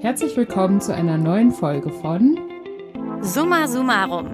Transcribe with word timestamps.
Herzlich 0.00 0.36
willkommen 0.36 0.80
zu 0.80 0.94
einer 0.94 1.16
neuen 1.16 1.50
Folge 1.50 1.90
von 1.90 2.38
Summa 3.22 3.66
Summarum, 3.66 4.28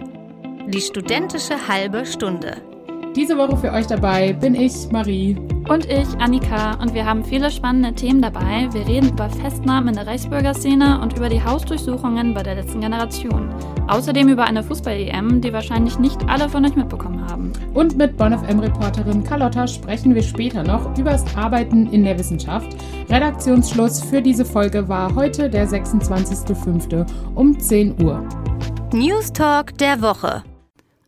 die 0.69 0.81
studentische 0.81 1.69
halbe 1.69 2.05
Stunde. 2.05 2.72
Diese 3.15 3.37
Woche 3.37 3.59
für 3.59 3.73
euch 3.73 3.87
dabei 3.87 4.33
bin 4.33 4.55
ich, 4.55 4.91
Marie. 4.91 5.37
Und 5.69 5.85
ich, 5.85 6.09
Annika. 6.19 6.79
Und 6.81 6.95
wir 6.95 7.05
haben 7.05 7.23
viele 7.23 7.51
spannende 7.51 7.93
Themen 7.93 8.23
dabei. 8.23 8.69
Wir 8.73 8.87
reden 8.87 9.11
über 9.11 9.29
Festnahmen 9.29 9.89
in 9.89 9.95
der 9.97 10.07
Reichsbürgerszene 10.07 10.99
und 10.99 11.19
über 11.19 11.29
die 11.29 11.43
Hausdurchsuchungen 11.45 12.33
bei 12.33 12.43
der 12.43 12.55
letzten 12.55 12.81
Generation. 12.81 13.51
Außerdem 13.87 14.31
über 14.31 14.45
eine 14.45 14.63
Fußball-EM, 14.63 15.43
die 15.43 15.53
wahrscheinlich 15.53 15.99
nicht 15.99 16.27
alle 16.27 16.49
von 16.49 16.65
euch 16.65 16.75
mitbekommen 16.75 17.23
haben. 17.29 17.53
Und 17.75 17.99
mit 17.99 18.17
BonfM-Reporterin 18.17 19.25
Carlotta 19.25 19.67
sprechen 19.67 20.15
wir 20.15 20.23
später 20.23 20.63
noch 20.63 20.97
über 20.97 21.11
das 21.11 21.37
Arbeiten 21.37 21.89
in 21.93 22.05
der 22.05 22.19
Wissenschaft. 22.19 22.75
Redaktionsschluss 23.11 24.03
für 24.03 24.23
diese 24.23 24.47
Folge 24.47 24.89
war 24.89 25.15
heute 25.15 25.51
der 25.51 25.69
26.05. 25.69 27.07
um 27.35 27.61
10 27.61 28.03
Uhr. 28.03 28.27
News 28.95 29.31
Talk 29.33 29.77
der 29.77 30.01
Woche. 30.01 30.43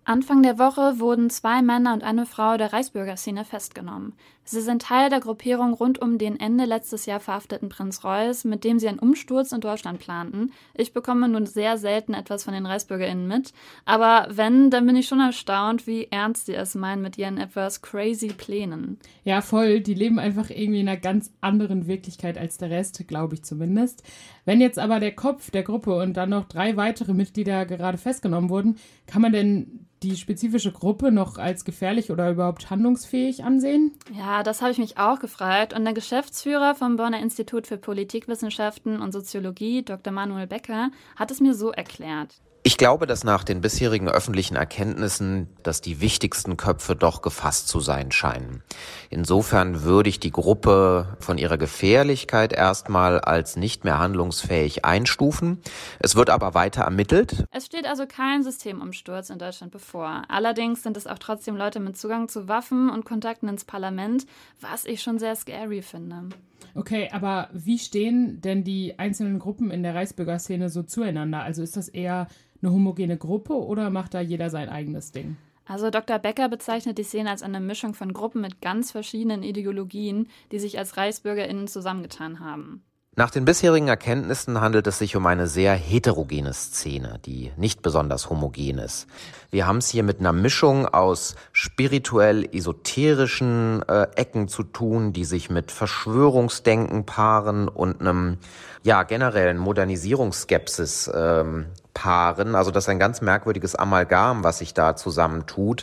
Anfang 0.07 0.43
der 0.43 0.59
Woche 0.59 1.01
wurden 1.01 1.31
zwei 1.31 1.63
Männer 1.63 1.95
und 1.95 2.03
eine 2.03 2.27
Frau 2.27 2.59
der 2.59 2.75
Reichsbürgerszene 2.75 3.47
festgenommen. 3.47 4.13
Sie 4.47 4.61
sind 4.61 4.83
Teil 4.83 5.09
der 5.09 5.21
Gruppierung 5.21 5.73
rund 5.73 6.03
um 6.03 6.19
den 6.19 6.39
Ende 6.39 6.67
letztes 6.67 7.07
Jahr 7.07 7.21
verhafteten 7.21 7.71
Prinz 7.71 8.05
Reuß, 8.05 8.45
mit 8.45 8.63
dem 8.63 8.79
sie 8.79 8.89
einen 8.89 8.99
Umsturz 8.99 9.53
in 9.53 9.63
Deutschland 9.63 10.01
planten. 10.01 10.53
Ich 10.75 10.93
bekomme 10.93 11.27
nun 11.31 11.47
sehr 11.47 11.79
selten 11.79 12.13
etwas 12.13 12.45
von 12.45 12.53
den 12.53 12.67
ReichsbürgerInnen 12.67 13.27
mit, 13.27 13.55
aber 13.87 14.29
wenn, 14.29 14.69
dann 14.69 14.85
bin 14.85 14.97
ich 14.97 15.09
schon 15.09 15.21
erstaunt, 15.21 15.87
wie 15.87 16.09
ernst 16.11 16.45
sie 16.45 16.55
es 16.55 16.75
meinen 16.75 17.01
mit 17.01 17.17
ihren 17.17 17.39
etwas 17.39 17.81
crazy 17.81 18.29
Plänen. 18.29 18.99
Ja, 19.25 19.41
voll. 19.41 19.81
Die 19.81 19.95
leben 19.95 20.19
einfach 20.19 20.51
irgendwie 20.51 20.81
in 20.81 20.89
einer 20.89 21.01
ganz 21.01 21.33
anderen 21.41 21.87
Wirklichkeit 21.87 22.37
als 22.37 22.59
der 22.59 22.69
Rest, 22.69 23.09
glaube 23.09 23.37
ich 23.37 23.45
zumindest. 23.45 24.03
Wenn 24.45 24.61
jetzt 24.61 24.79
aber 24.79 25.01
der 25.01 25.15
Kopf 25.15 25.51
der 25.51 25.63
Gruppe 25.63 25.97
und 25.97 26.19
dann 26.19 26.29
noch 26.29 26.45
drei 26.45 26.77
weitere 26.77 27.15
Mitglieder 27.15 27.65
gerade 27.65 27.97
festgenommen 27.97 28.51
wurden, 28.51 28.77
kann 29.07 29.23
man 29.23 29.33
denn 29.33 29.87
die 30.05 30.17
spezifische 30.17 30.71
Gruppe 30.71 31.11
noch 31.11 31.39
als 31.39 31.65
gefährlich 31.65 32.11
oder 32.11 32.31
überhaupt 32.31 32.71
handlungsfähig 32.71 33.43
ansehen? 33.43 33.93
Ja, 34.13 34.43
das 34.43 34.61
habe 34.61 34.71
ich 34.71 34.79
mich 34.79 34.99
auch 34.99 35.19
gefragt. 35.19 35.73
Und 35.73 35.85
der 35.85 35.95
Geschäftsführer 35.95 36.75
vom 36.75 36.97
Bonner 36.97 37.21
Institut 37.21 37.67
für 37.67 37.79
Politikwissenschaften 37.79 39.01
und 39.01 39.13
Soziologie, 39.13 39.83
Dr. 39.83 40.13
Manuel 40.13 40.47
Becker, 40.47 40.91
hat 41.17 41.31
es 41.31 41.41
mir 41.41 41.55
so 41.55 41.71
erklärt. 41.71 42.35
Ich 42.67 42.79
glaube, 42.79 43.07
dass 43.07 43.25
nach 43.25 43.45
den 43.45 43.61
bisherigen 43.61 44.09
öffentlichen 44.09 44.57
Erkenntnissen, 44.57 45.49
dass 45.63 45.83
die 45.83 46.01
wichtigsten 46.01 46.57
Köpfe 46.57 46.97
doch 46.97 47.21
gefasst 47.21 47.69
zu 47.69 47.79
sein 47.79 48.11
scheinen. 48.11 48.63
Insofern 49.11 49.83
würde 49.83 50.09
ich 50.09 50.19
die 50.19 50.31
Gruppe 50.31 51.15
von 51.21 51.37
ihrer 51.37 51.59
Gefährlichkeit 51.59 52.55
erstmal 52.55 53.21
als 53.21 53.57
nicht 53.57 53.85
mehr 53.85 53.99
handlungsfähig 53.99 54.83
einstufen. 54.83 55.61
Es 55.99 56.17
wird 56.17 56.31
aber 56.31 56.55
weiter 56.55 56.85
ermittelt. 56.85 57.45
Es 57.51 57.67
steht 57.67 57.85
also 57.87 58.07
kein 58.07 58.43
Systemumsturz 58.43 59.29
in 59.29 59.39
Deutschland 59.39 59.71
bevor. 59.71 60.23
Allerdings 60.29 60.83
sind 60.83 60.97
es 60.97 61.07
auch 61.07 61.19
trotzdem 61.19 61.59
Leute 61.59 61.81
mit 61.81 61.99
Zugang 61.99 62.29
zu 62.29 62.49
Waffen 62.49 62.89
und 62.89 63.05
Kontakten 63.05 63.47
ins 63.47 63.67
Parlament, 63.67 64.25
was 64.63 64.87
ich 64.87 65.03
schon 65.03 65.19
sehr 65.19 65.37
scary 65.37 65.83
finde. 65.83 66.31
Okay, 66.75 67.09
aber 67.13 67.49
wie 67.53 67.79
stehen 67.79 68.41
denn 68.41 68.65
die 68.65 68.99
einzelnen 68.99 69.39
Gruppen 69.39 69.71
in 69.71 69.83
der 69.83 69.95
Reichsbürgerszene 69.95 70.69
so 70.69 70.83
zueinander? 70.83 71.43
Also 71.43 71.63
ist 71.63 71.77
das 71.77 71.89
eher 71.89 72.29
eine 72.63 72.73
homogene 72.73 73.17
Gruppe 73.17 73.55
oder 73.55 73.91
macht 73.91 74.15
da 74.15 74.21
jeder 74.21 74.51
sein 74.51 74.69
eigenes 74.69 75.13
Ding? 75.13 75.37
Also 75.67 75.91
Dr. 75.91 76.19
Becker 76.19 76.49
bezeichnet 76.49 76.99
die 76.99 77.05
Szene 77.05 77.31
als 77.31 77.43
eine 77.43 77.61
Mischung 77.61 77.95
von 77.95 78.13
Gruppen 78.13 78.41
mit 78.41 78.61
ganz 78.61 78.91
verschiedenen 78.91 79.43
Ideologien, 79.43 80.29
die 80.53 80.59
sich 80.59 80.79
als 80.79 80.97
ReichsbürgerInnen 80.97 81.69
zusammengetan 81.69 82.41
haben. 82.41 82.85
Nach 83.17 83.31
den 83.31 83.45
bisherigen 83.45 83.87
Erkenntnissen 83.87 84.61
handelt 84.61 84.89
es 84.89 84.99
sich 84.99 85.15
um 85.15 85.25
eine 85.27 85.47
sehr 85.47 85.75
heterogene 85.75 86.53
Szene, 86.53 87.21
die 87.25 87.53
nicht 87.57 87.81
besonders 87.81 88.29
homogen 88.29 88.79
ist. 88.79 89.07
Wir 89.53 89.69
haben 89.69 89.77
es 89.77 89.89
hier 89.89 90.03
mit 90.03 90.19
einer 90.19 90.33
Mischung 90.33 90.87
aus 90.87 91.37
spirituell 91.53 92.45
esoterischen 92.53 93.85
äh, 93.89 94.09
Ecken 94.17 94.49
zu 94.49 94.65
tun, 94.65 95.13
die 95.13 95.25
sich 95.25 95.49
mit 95.49 95.71
Verschwörungsdenken 95.71 97.07
paaren 97.07 97.69
und 97.69 98.01
einem 98.01 98.39
ja 98.83 99.05
generellen 99.05 99.59
Modernisierungsskepsis 99.59 101.09
ähm, 101.15 101.67
paaren. 101.95 102.57
Also 102.57 102.73
das 102.73 102.85
ist 102.85 102.89
ein 102.89 102.99
ganz 102.99 103.21
merkwürdiges 103.21 103.77
Amalgam, 103.77 104.43
was 104.43 104.59
sich 104.59 104.75
da 104.75 104.97
zusammentut. 104.97 105.83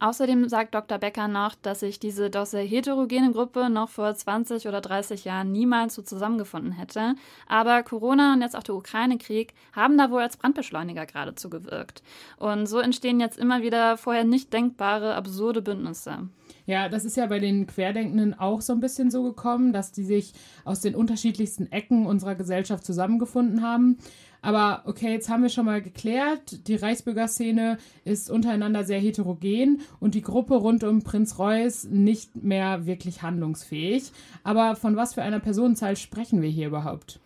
Außerdem 0.00 0.48
sagt 0.48 0.74
Dr. 0.74 0.98
Becker 0.98 1.26
noch, 1.26 1.56
dass 1.56 1.80
sich 1.80 1.98
diese 1.98 2.30
doch 2.30 2.46
sehr 2.46 2.62
heterogene 2.62 3.32
Gruppe 3.32 3.68
noch 3.68 3.88
vor 3.88 4.14
20 4.14 4.68
oder 4.68 4.80
30 4.80 5.24
Jahren 5.24 5.50
niemals 5.50 5.94
so 5.94 6.02
zusammengefunden 6.02 6.72
hätte. 6.72 7.16
Aber 7.48 7.82
Corona 7.82 8.34
und 8.34 8.42
jetzt 8.42 8.56
auch 8.56 8.62
der 8.62 8.76
Ukraine-Krieg 8.76 9.54
haben 9.72 9.98
da 9.98 10.10
wohl 10.10 10.22
als 10.22 10.36
Brandbeschleuniger 10.36 11.04
geradezu 11.06 11.50
gewirkt. 11.50 12.02
Und 12.36 12.66
so 12.66 12.78
entstehen 12.78 13.18
jetzt 13.18 13.38
immer 13.38 13.62
wieder 13.62 13.96
vorher 13.96 14.24
nicht 14.24 14.52
denkbare, 14.52 15.16
absurde 15.16 15.62
Bündnisse. 15.62 16.28
Ja, 16.68 16.90
das 16.90 17.06
ist 17.06 17.16
ja 17.16 17.24
bei 17.24 17.38
den 17.38 17.66
Querdenkenden 17.66 18.38
auch 18.38 18.60
so 18.60 18.74
ein 18.74 18.80
bisschen 18.80 19.10
so 19.10 19.22
gekommen, 19.22 19.72
dass 19.72 19.90
die 19.90 20.04
sich 20.04 20.34
aus 20.66 20.82
den 20.82 20.94
unterschiedlichsten 20.94 21.72
Ecken 21.72 22.04
unserer 22.04 22.34
Gesellschaft 22.34 22.84
zusammengefunden 22.84 23.62
haben. 23.62 23.96
Aber 24.42 24.82
okay, 24.84 25.10
jetzt 25.10 25.30
haben 25.30 25.42
wir 25.42 25.48
schon 25.48 25.64
mal 25.64 25.80
geklärt, 25.80 26.68
die 26.68 26.74
Reichsbürgerszene 26.74 27.78
ist 28.04 28.30
untereinander 28.30 28.84
sehr 28.84 29.00
heterogen 29.00 29.80
und 29.98 30.14
die 30.14 30.20
Gruppe 30.20 30.56
rund 30.56 30.84
um 30.84 31.02
Prinz 31.02 31.38
Reuß 31.38 31.84
nicht 31.84 32.36
mehr 32.36 32.84
wirklich 32.84 33.22
handlungsfähig. 33.22 34.12
Aber 34.44 34.76
von 34.76 34.94
was 34.94 35.14
für 35.14 35.22
einer 35.22 35.40
Personenzahl 35.40 35.96
sprechen 35.96 36.42
wir 36.42 36.50
hier 36.50 36.66
überhaupt? 36.66 37.18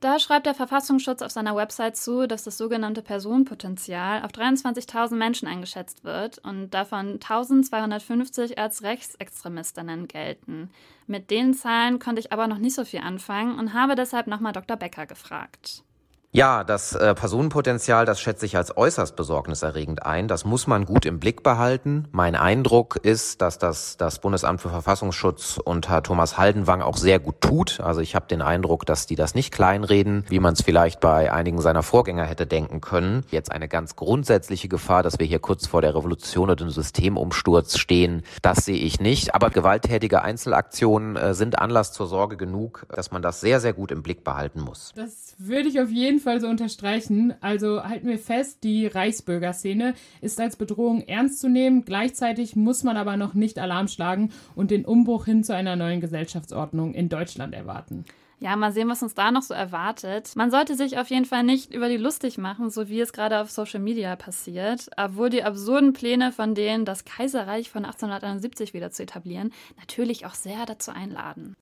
Da 0.00 0.18
schreibt 0.18 0.46
der 0.46 0.54
Verfassungsschutz 0.54 1.20
auf 1.20 1.30
seiner 1.30 1.54
Website 1.54 1.94
zu, 1.94 2.26
dass 2.26 2.42
das 2.42 2.56
sogenannte 2.56 3.02
Personenpotenzial 3.02 4.22
auf 4.22 4.30
23.000 4.30 5.14
Menschen 5.14 5.46
eingeschätzt 5.46 6.04
wird 6.04 6.38
und 6.38 6.70
davon 6.70 7.18
1.250 7.18 8.56
als 8.56 8.82
Rechtsextremistinnen 8.82 10.08
gelten. 10.08 10.70
Mit 11.06 11.30
den 11.30 11.52
Zahlen 11.52 11.98
konnte 11.98 12.20
ich 12.20 12.32
aber 12.32 12.46
noch 12.46 12.56
nicht 12.56 12.74
so 12.74 12.86
viel 12.86 13.00
anfangen 13.00 13.58
und 13.58 13.74
habe 13.74 13.94
deshalb 13.94 14.26
nochmal 14.26 14.54
Dr. 14.54 14.78
Becker 14.78 15.04
gefragt. 15.04 15.84
Ja, 16.32 16.62
das 16.62 16.94
äh, 16.94 17.12
Personenpotenzial, 17.16 18.06
das 18.06 18.20
schätze 18.20 18.46
ich 18.46 18.56
als 18.56 18.76
äußerst 18.76 19.16
besorgniserregend 19.16 20.06
ein. 20.06 20.28
Das 20.28 20.44
muss 20.44 20.68
man 20.68 20.84
gut 20.84 21.04
im 21.04 21.18
Blick 21.18 21.42
behalten. 21.42 22.06
Mein 22.12 22.36
Eindruck 22.36 23.00
ist, 23.02 23.42
dass 23.42 23.58
das 23.58 23.96
das 23.96 24.20
Bundesamt 24.20 24.60
für 24.60 24.68
Verfassungsschutz 24.68 25.58
unter 25.64 26.04
Thomas 26.04 26.38
Haldenwang 26.38 26.82
auch 26.82 26.98
sehr 26.98 27.18
gut 27.18 27.40
tut. 27.40 27.80
Also 27.80 28.00
ich 28.00 28.14
habe 28.14 28.28
den 28.28 28.42
Eindruck, 28.42 28.86
dass 28.86 29.08
die 29.08 29.16
das 29.16 29.34
nicht 29.34 29.50
kleinreden, 29.52 30.24
wie 30.28 30.38
man 30.38 30.52
es 30.52 30.62
vielleicht 30.62 31.00
bei 31.00 31.32
einigen 31.32 31.60
seiner 31.60 31.82
Vorgänger 31.82 32.26
hätte 32.26 32.46
denken 32.46 32.80
können. 32.80 33.24
Jetzt 33.32 33.50
eine 33.50 33.66
ganz 33.66 33.96
grundsätzliche 33.96 34.68
Gefahr, 34.68 35.02
dass 35.02 35.18
wir 35.18 35.26
hier 35.26 35.40
kurz 35.40 35.66
vor 35.66 35.82
der 35.82 35.96
Revolution 35.96 36.44
oder 36.44 36.54
dem 36.54 36.70
Systemumsturz 36.70 37.76
stehen, 37.76 38.22
das 38.40 38.66
sehe 38.66 38.78
ich 38.78 39.00
nicht. 39.00 39.34
Aber 39.34 39.50
gewalttätige 39.50 40.22
Einzelaktionen 40.22 41.16
äh, 41.16 41.34
sind 41.34 41.58
Anlass 41.58 41.90
zur 41.90 42.06
Sorge 42.06 42.36
genug, 42.36 42.86
dass 42.88 43.10
man 43.10 43.20
das 43.20 43.40
sehr, 43.40 43.58
sehr 43.58 43.72
gut 43.72 43.90
im 43.90 44.04
Blick 44.04 44.22
behalten 44.22 44.60
muss. 44.60 44.92
Das 44.94 45.34
würde 45.38 45.68
ich 45.68 45.80
auf 45.80 45.90
jeden 45.90 46.19
Fall 46.20 46.40
so 46.40 46.46
unterstreichen. 46.46 47.34
Also 47.40 47.82
halten 47.82 48.06
wir 48.06 48.18
fest, 48.18 48.62
die 48.62 48.86
Reichsbürgerszene 48.86 49.94
ist 50.20 50.40
als 50.40 50.56
Bedrohung 50.56 51.02
ernst 51.02 51.40
zu 51.40 51.48
nehmen. 51.48 51.84
Gleichzeitig 51.84 52.54
muss 52.54 52.84
man 52.84 52.96
aber 52.96 53.16
noch 53.16 53.34
nicht 53.34 53.58
Alarm 53.58 53.88
schlagen 53.88 54.30
und 54.54 54.70
den 54.70 54.84
Umbruch 54.84 55.24
hin 55.24 55.42
zu 55.42 55.54
einer 55.54 55.76
neuen 55.76 56.00
Gesellschaftsordnung 56.00 56.94
in 56.94 57.08
Deutschland 57.08 57.54
erwarten. 57.54 58.04
Ja, 58.42 58.56
mal 58.56 58.72
sehen, 58.72 58.88
was 58.88 59.02
uns 59.02 59.12
da 59.12 59.30
noch 59.30 59.42
so 59.42 59.52
erwartet. 59.52 60.32
Man 60.34 60.50
sollte 60.50 60.74
sich 60.74 60.96
auf 60.96 61.10
jeden 61.10 61.26
Fall 61.26 61.42
nicht 61.42 61.74
über 61.74 61.90
die 61.90 61.98
lustig 61.98 62.38
machen, 62.38 62.70
so 62.70 62.88
wie 62.88 63.00
es 63.00 63.12
gerade 63.12 63.38
auf 63.38 63.50
Social 63.50 63.80
Media 63.80 64.16
passiert, 64.16 64.88
obwohl 64.96 65.28
die 65.28 65.44
absurden 65.44 65.92
Pläne 65.92 66.32
von 66.32 66.54
denen, 66.54 66.86
das 66.86 67.04
Kaiserreich 67.04 67.68
von 67.68 67.84
1871 67.84 68.72
wieder 68.72 68.90
zu 68.90 69.02
etablieren, 69.02 69.52
natürlich 69.78 70.24
auch 70.24 70.34
sehr 70.34 70.64
dazu 70.64 70.90
einladen. 70.90 71.54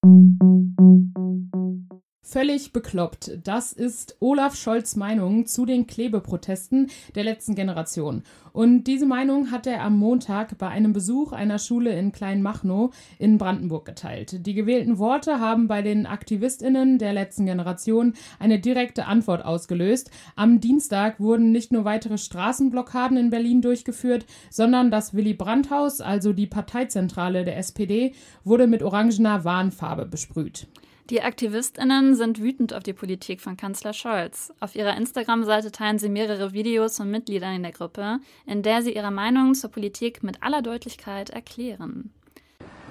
Völlig 2.30 2.74
bekloppt. 2.74 3.38
Das 3.42 3.72
ist 3.72 4.18
Olaf 4.20 4.54
Scholz 4.54 4.96
Meinung 4.96 5.46
zu 5.46 5.64
den 5.64 5.86
Klebeprotesten 5.86 6.90
der 7.14 7.24
letzten 7.24 7.54
Generation. 7.54 8.22
Und 8.52 8.84
diese 8.84 9.06
Meinung 9.06 9.50
hat 9.50 9.66
er 9.66 9.80
am 9.80 9.96
Montag 9.96 10.58
bei 10.58 10.68
einem 10.68 10.92
Besuch 10.92 11.32
einer 11.32 11.58
Schule 11.58 11.98
in 11.98 12.12
Kleinmachnow 12.12 12.94
in 13.18 13.38
Brandenburg 13.38 13.86
geteilt. 13.86 14.44
Die 14.44 14.52
gewählten 14.52 14.98
Worte 14.98 15.40
haben 15.40 15.68
bei 15.68 15.80
den 15.80 16.04
AktivistInnen 16.04 16.98
der 16.98 17.14
letzten 17.14 17.46
Generation 17.46 18.12
eine 18.38 18.58
direkte 18.58 19.06
Antwort 19.06 19.42
ausgelöst. 19.42 20.10
Am 20.36 20.60
Dienstag 20.60 21.20
wurden 21.20 21.50
nicht 21.50 21.72
nur 21.72 21.86
weitere 21.86 22.18
Straßenblockaden 22.18 23.16
in 23.16 23.30
Berlin 23.30 23.62
durchgeführt, 23.62 24.26
sondern 24.50 24.90
das 24.90 25.14
Willy 25.14 25.32
Brandt-Haus, 25.32 26.02
also 26.02 26.34
die 26.34 26.46
Parteizentrale 26.46 27.46
der 27.46 27.56
SPD, 27.56 28.12
wurde 28.44 28.66
mit 28.66 28.82
orangener 28.82 29.44
Warnfarbe 29.44 30.04
besprüht. 30.04 30.66
Die 31.10 31.22
AktivistInnen 31.22 32.14
sind 32.14 32.38
wütend 32.38 32.74
auf 32.74 32.82
die 32.82 32.92
Politik 32.92 33.40
von 33.40 33.56
Kanzler 33.56 33.94
Scholz. 33.94 34.52
Auf 34.60 34.74
ihrer 34.74 34.94
Instagram-Seite 34.94 35.72
teilen 35.72 35.98
sie 35.98 36.10
mehrere 36.10 36.52
Videos 36.52 36.98
von 36.98 37.10
Mitgliedern 37.10 37.54
in 37.54 37.62
der 37.62 37.72
Gruppe, 37.72 38.20
in 38.44 38.62
der 38.62 38.82
sie 38.82 38.94
ihre 38.94 39.10
Meinung 39.10 39.54
zur 39.54 39.70
Politik 39.70 40.22
mit 40.22 40.42
aller 40.42 40.60
Deutlichkeit 40.60 41.30
erklären. 41.30 42.12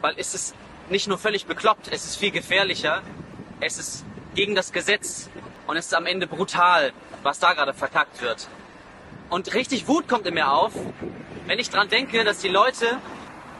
Weil 0.01 0.15
es 0.17 0.33
ist 0.33 0.55
nicht 0.89 1.07
nur 1.07 1.19
völlig 1.19 1.45
bekloppt, 1.45 1.89
es 1.91 2.05
ist 2.05 2.15
viel 2.15 2.31
gefährlicher, 2.31 3.03
es 3.59 3.77
ist 3.77 4.03
gegen 4.33 4.55
das 4.55 4.71
Gesetz, 4.71 5.29
Und 5.67 5.75
es 5.75 5.87
ist 5.87 5.93
am 5.93 6.05
Ende 6.05 6.27
brutal, 6.27 6.93
was 7.23 7.39
da 7.39 7.53
gerade 7.53 7.73
verkackt 7.73 8.21
wird. 8.21 8.47
Und 9.29 9.53
richtig 9.53 9.87
Wut 9.89 10.07
kommt 10.07 10.25
in 10.25 10.33
mir 10.33 10.49
auf, 10.49 10.71
wenn 11.45 11.59
ich 11.59 11.69
dran 11.69 11.89
denke, 11.89 12.23
dass 12.23 12.39
die 12.39 12.47
Leute, 12.47 12.85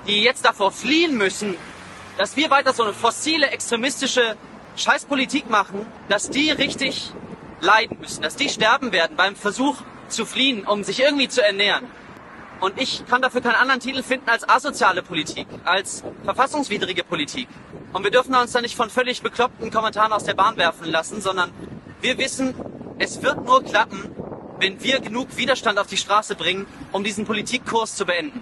die 0.08 0.24
jetzt 0.24 0.46
davor 0.46 0.72
fliehen 0.72 1.18
müssen, 1.18 1.56
dass 2.18 2.36
wir 2.36 2.50
weiter 2.50 2.74
so 2.74 2.84
eine 2.84 2.94
fossile, 2.94 3.48
extremistische 3.52 4.36
Scheißpolitik 4.76 5.50
machen, 5.50 5.86
dass 6.10 6.30
die 6.30 6.52
richtig 6.52 7.12
leiden 7.62 7.98
müssen, 8.00 8.22
dass 8.22 8.36
die 8.36 8.50
sterben 8.50 8.92
werden 8.92 9.16
beim 9.16 9.36
Versuch 9.36 9.78
zu 10.10 10.26
fliehen, 10.26 10.66
um 10.66 10.84
sich 10.84 11.00
irgendwie 11.00 11.28
zu 11.28 11.44
ernähren. 11.44 11.86
Und 12.60 12.82
ich 12.82 13.06
kann 13.08 13.22
dafür 13.22 13.42
keinen 13.42 13.56
anderen 13.56 13.80
Titel 13.80 14.02
finden 14.02 14.30
als 14.30 14.48
asoziale 14.48 15.04
Politik, 15.04 15.48
als 15.64 16.04
verfassungswidrige 16.24 17.04
Politik. 17.04 17.48
Und 17.94 18.04
wir 18.04 18.12
dürfen 18.12 18.34
uns 18.36 18.52
da 18.52 18.62
nicht 18.62 18.76
von 18.76 18.90
völlig 18.90 19.22
bekloppten 19.22 19.70
Kommentaren 19.70 20.12
aus 20.12 20.24
der 20.24 20.34
Bahn 20.34 20.58
werfen 20.58 20.86
lassen, 20.90 21.22
sondern 21.22 21.52
wir 22.02 22.18
wissen, 22.18 22.56
es 22.98 23.22
wird 23.22 23.46
nur 23.46 23.64
klappen, 23.64 24.10
wenn 24.60 24.82
wir 24.82 25.00
genug 25.00 25.38
Widerstand 25.38 25.78
auf 25.78 25.88
die 25.88 25.98
Straße 25.98 26.36
bringen, 26.36 26.66
um 26.92 27.04
diesen 27.04 27.26
Politikkurs 27.26 27.96
zu 27.96 28.06
beenden. 28.06 28.42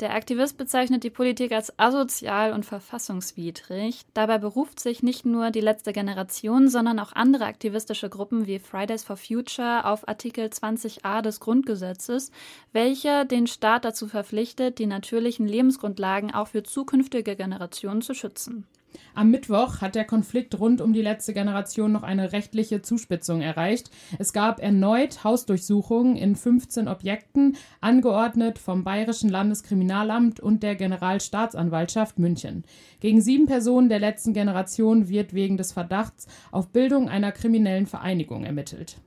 Der 0.00 0.14
Aktivist 0.14 0.56
bezeichnet 0.56 1.02
die 1.02 1.10
Politik 1.10 1.50
als 1.50 1.76
asozial 1.76 2.52
und 2.52 2.64
verfassungswidrig. 2.64 4.02
Dabei 4.14 4.38
beruft 4.38 4.78
sich 4.78 5.02
nicht 5.02 5.26
nur 5.26 5.50
die 5.50 5.60
letzte 5.60 5.92
Generation, 5.92 6.68
sondern 6.68 7.00
auch 7.00 7.12
andere 7.14 7.46
aktivistische 7.46 8.08
Gruppen 8.08 8.46
wie 8.46 8.60
Fridays 8.60 9.02
for 9.02 9.16
Future 9.16 9.84
auf 9.84 10.06
Artikel 10.06 10.46
20a 10.46 11.20
des 11.20 11.40
Grundgesetzes, 11.40 12.30
welcher 12.72 13.24
den 13.24 13.48
Staat 13.48 13.84
dazu 13.84 14.06
verpflichtet, 14.06 14.78
die 14.78 14.86
natürlichen 14.86 15.48
Lebensgrundlagen 15.48 16.32
auch 16.32 16.46
für 16.46 16.62
zukünftige 16.62 17.34
Generationen 17.34 18.00
zu 18.00 18.14
schützen. 18.14 18.68
Am 19.14 19.30
Mittwoch 19.30 19.80
hat 19.80 19.94
der 19.94 20.04
Konflikt 20.04 20.58
rund 20.58 20.80
um 20.80 20.92
die 20.92 21.02
letzte 21.02 21.34
Generation 21.34 21.92
noch 21.92 22.02
eine 22.02 22.32
rechtliche 22.32 22.82
Zuspitzung 22.82 23.40
erreicht. 23.40 23.90
Es 24.18 24.32
gab 24.32 24.60
erneut 24.60 25.24
Hausdurchsuchungen 25.24 26.16
in 26.16 26.36
15 26.36 26.88
Objekten, 26.88 27.56
angeordnet 27.80 28.58
vom 28.58 28.84
Bayerischen 28.84 29.28
Landeskriminalamt 29.28 30.40
und 30.40 30.62
der 30.62 30.76
Generalstaatsanwaltschaft 30.76 32.18
München. 32.18 32.64
Gegen 33.00 33.20
sieben 33.20 33.46
Personen 33.46 33.88
der 33.88 33.98
letzten 33.98 34.32
Generation 34.32 35.08
wird 35.08 35.34
wegen 35.34 35.56
des 35.56 35.72
Verdachts 35.72 36.26
auf 36.52 36.68
Bildung 36.68 37.08
einer 37.08 37.32
kriminellen 37.32 37.86
Vereinigung 37.86 38.44
ermittelt. 38.44 38.98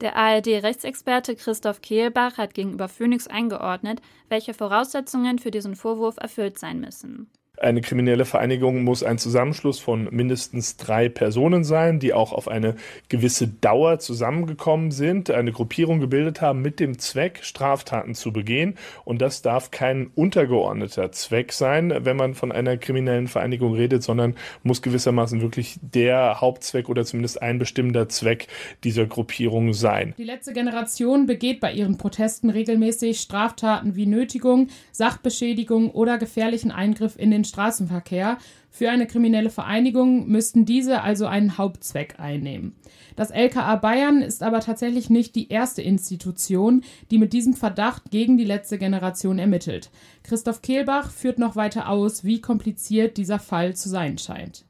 Der 0.00 0.16
ARD-Rechtsexperte 0.16 1.36
Christoph 1.36 1.82
Kehlbach 1.82 2.38
hat 2.38 2.54
gegenüber 2.54 2.88
Phoenix 2.88 3.26
eingeordnet, 3.26 4.00
welche 4.30 4.54
Voraussetzungen 4.54 5.38
für 5.38 5.50
diesen 5.50 5.76
Vorwurf 5.76 6.16
erfüllt 6.16 6.58
sein 6.58 6.80
müssen. 6.80 7.30
Eine 7.60 7.82
kriminelle 7.82 8.24
Vereinigung 8.24 8.84
muss 8.84 9.02
ein 9.02 9.18
Zusammenschluss 9.18 9.78
von 9.78 10.08
mindestens 10.10 10.78
drei 10.78 11.10
Personen 11.10 11.62
sein, 11.62 11.98
die 12.00 12.14
auch 12.14 12.32
auf 12.32 12.48
eine 12.48 12.74
gewisse 13.10 13.48
Dauer 13.48 13.98
zusammengekommen 13.98 14.90
sind, 14.92 15.30
eine 15.30 15.52
Gruppierung 15.52 16.00
gebildet 16.00 16.40
haben 16.40 16.62
mit 16.62 16.80
dem 16.80 16.98
Zweck, 16.98 17.40
Straftaten 17.42 18.14
zu 18.14 18.32
begehen. 18.32 18.76
Und 19.04 19.20
das 19.20 19.42
darf 19.42 19.70
kein 19.70 20.10
untergeordneter 20.14 21.12
Zweck 21.12 21.52
sein, 21.52 21.92
wenn 22.00 22.16
man 22.16 22.32
von 22.32 22.50
einer 22.50 22.78
kriminellen 22.78 23.28
Vereinigung 23.28 23.74
redet, 23.74 24.02
sondern 24.02 24.36
muss 24.62 24.80
gewissermaßen 24.80 25.42
wirklich 25.42 25.78
der 25.82 26.40
Hauptzweck 26.40 26.88
oder 26.88 27.04
zumindest 27.04 27.42
ein 27.42 27.58
bestimmter 27.58 28.08
Zweck 28.08 28.46
dieser 28.84 29.04
Gruppierung 29.04 29.74
sein. 29.74 30.14
Die 30.16 30.24
letzte 30.24 30.54
Generation 30.54 31.26
begeht 31.26 31.60
bei 31.60 31.74
ihren 31.74 31.98
Protesten 31.98 32.48
regelmäßig 32.48 33.20
Straftaten 33.20 33.96
wie 33.96 34.06
Nötigung, 34.06 34.68
Sachbeschädigung 34.92 35.90
oder 35.90 36.16
gefährlichen 36.16 36.70
Eingriff 36.70 37.18
in 37.18 37.30
den 37.30 37.44
Straßenverkehr. 37.50 38.38
Für 38.70 38.88
eine 38.88 39.06
kriminelle 39.06 39.50
Vereinigung 39.50 40.26
müssten 40.28 40.64
diese 40.64 41.02
also 41.02 41.26
einen 41.26 41.58
Hauptzweck 41.58 42.18
einnehmen. 42.18 42.74
Das 43.16 43.30
LKA 43.30 43.76
Bayern 43.76 44.22
ist 44.22 44.42
aber 44.42 44.60
tatsächlich 44.60 45.10
nicht 45.10 45.34
die 45.34 45.50
erste 45.50 45.82
Institution, 45.82 46.82
die 47.10 47.18
mit 47.18 47.34
diesem 47.34 47.52
Verdacht 47.52 48.10
gegen 48.10 48.38
die 48.38 48.44
letzte 48.44 48.78
Generation 48.78 49.38
ermittelt. 49.38 49.90
Christoph 50.22 50.62
Kehlbach 50.62 51.10
führt 51.10 51.38
noch 51.38 51.56
weiter 51.56 51.90
aus, 51.90 52.24
wie 52.24 52.40
kompliziert 52.40 53.18
dieser 53.18 53.38
Fall 53.38 53.76
zu 53.76 53.90
sein 53.90 54.16
scheint. 54.16 54.64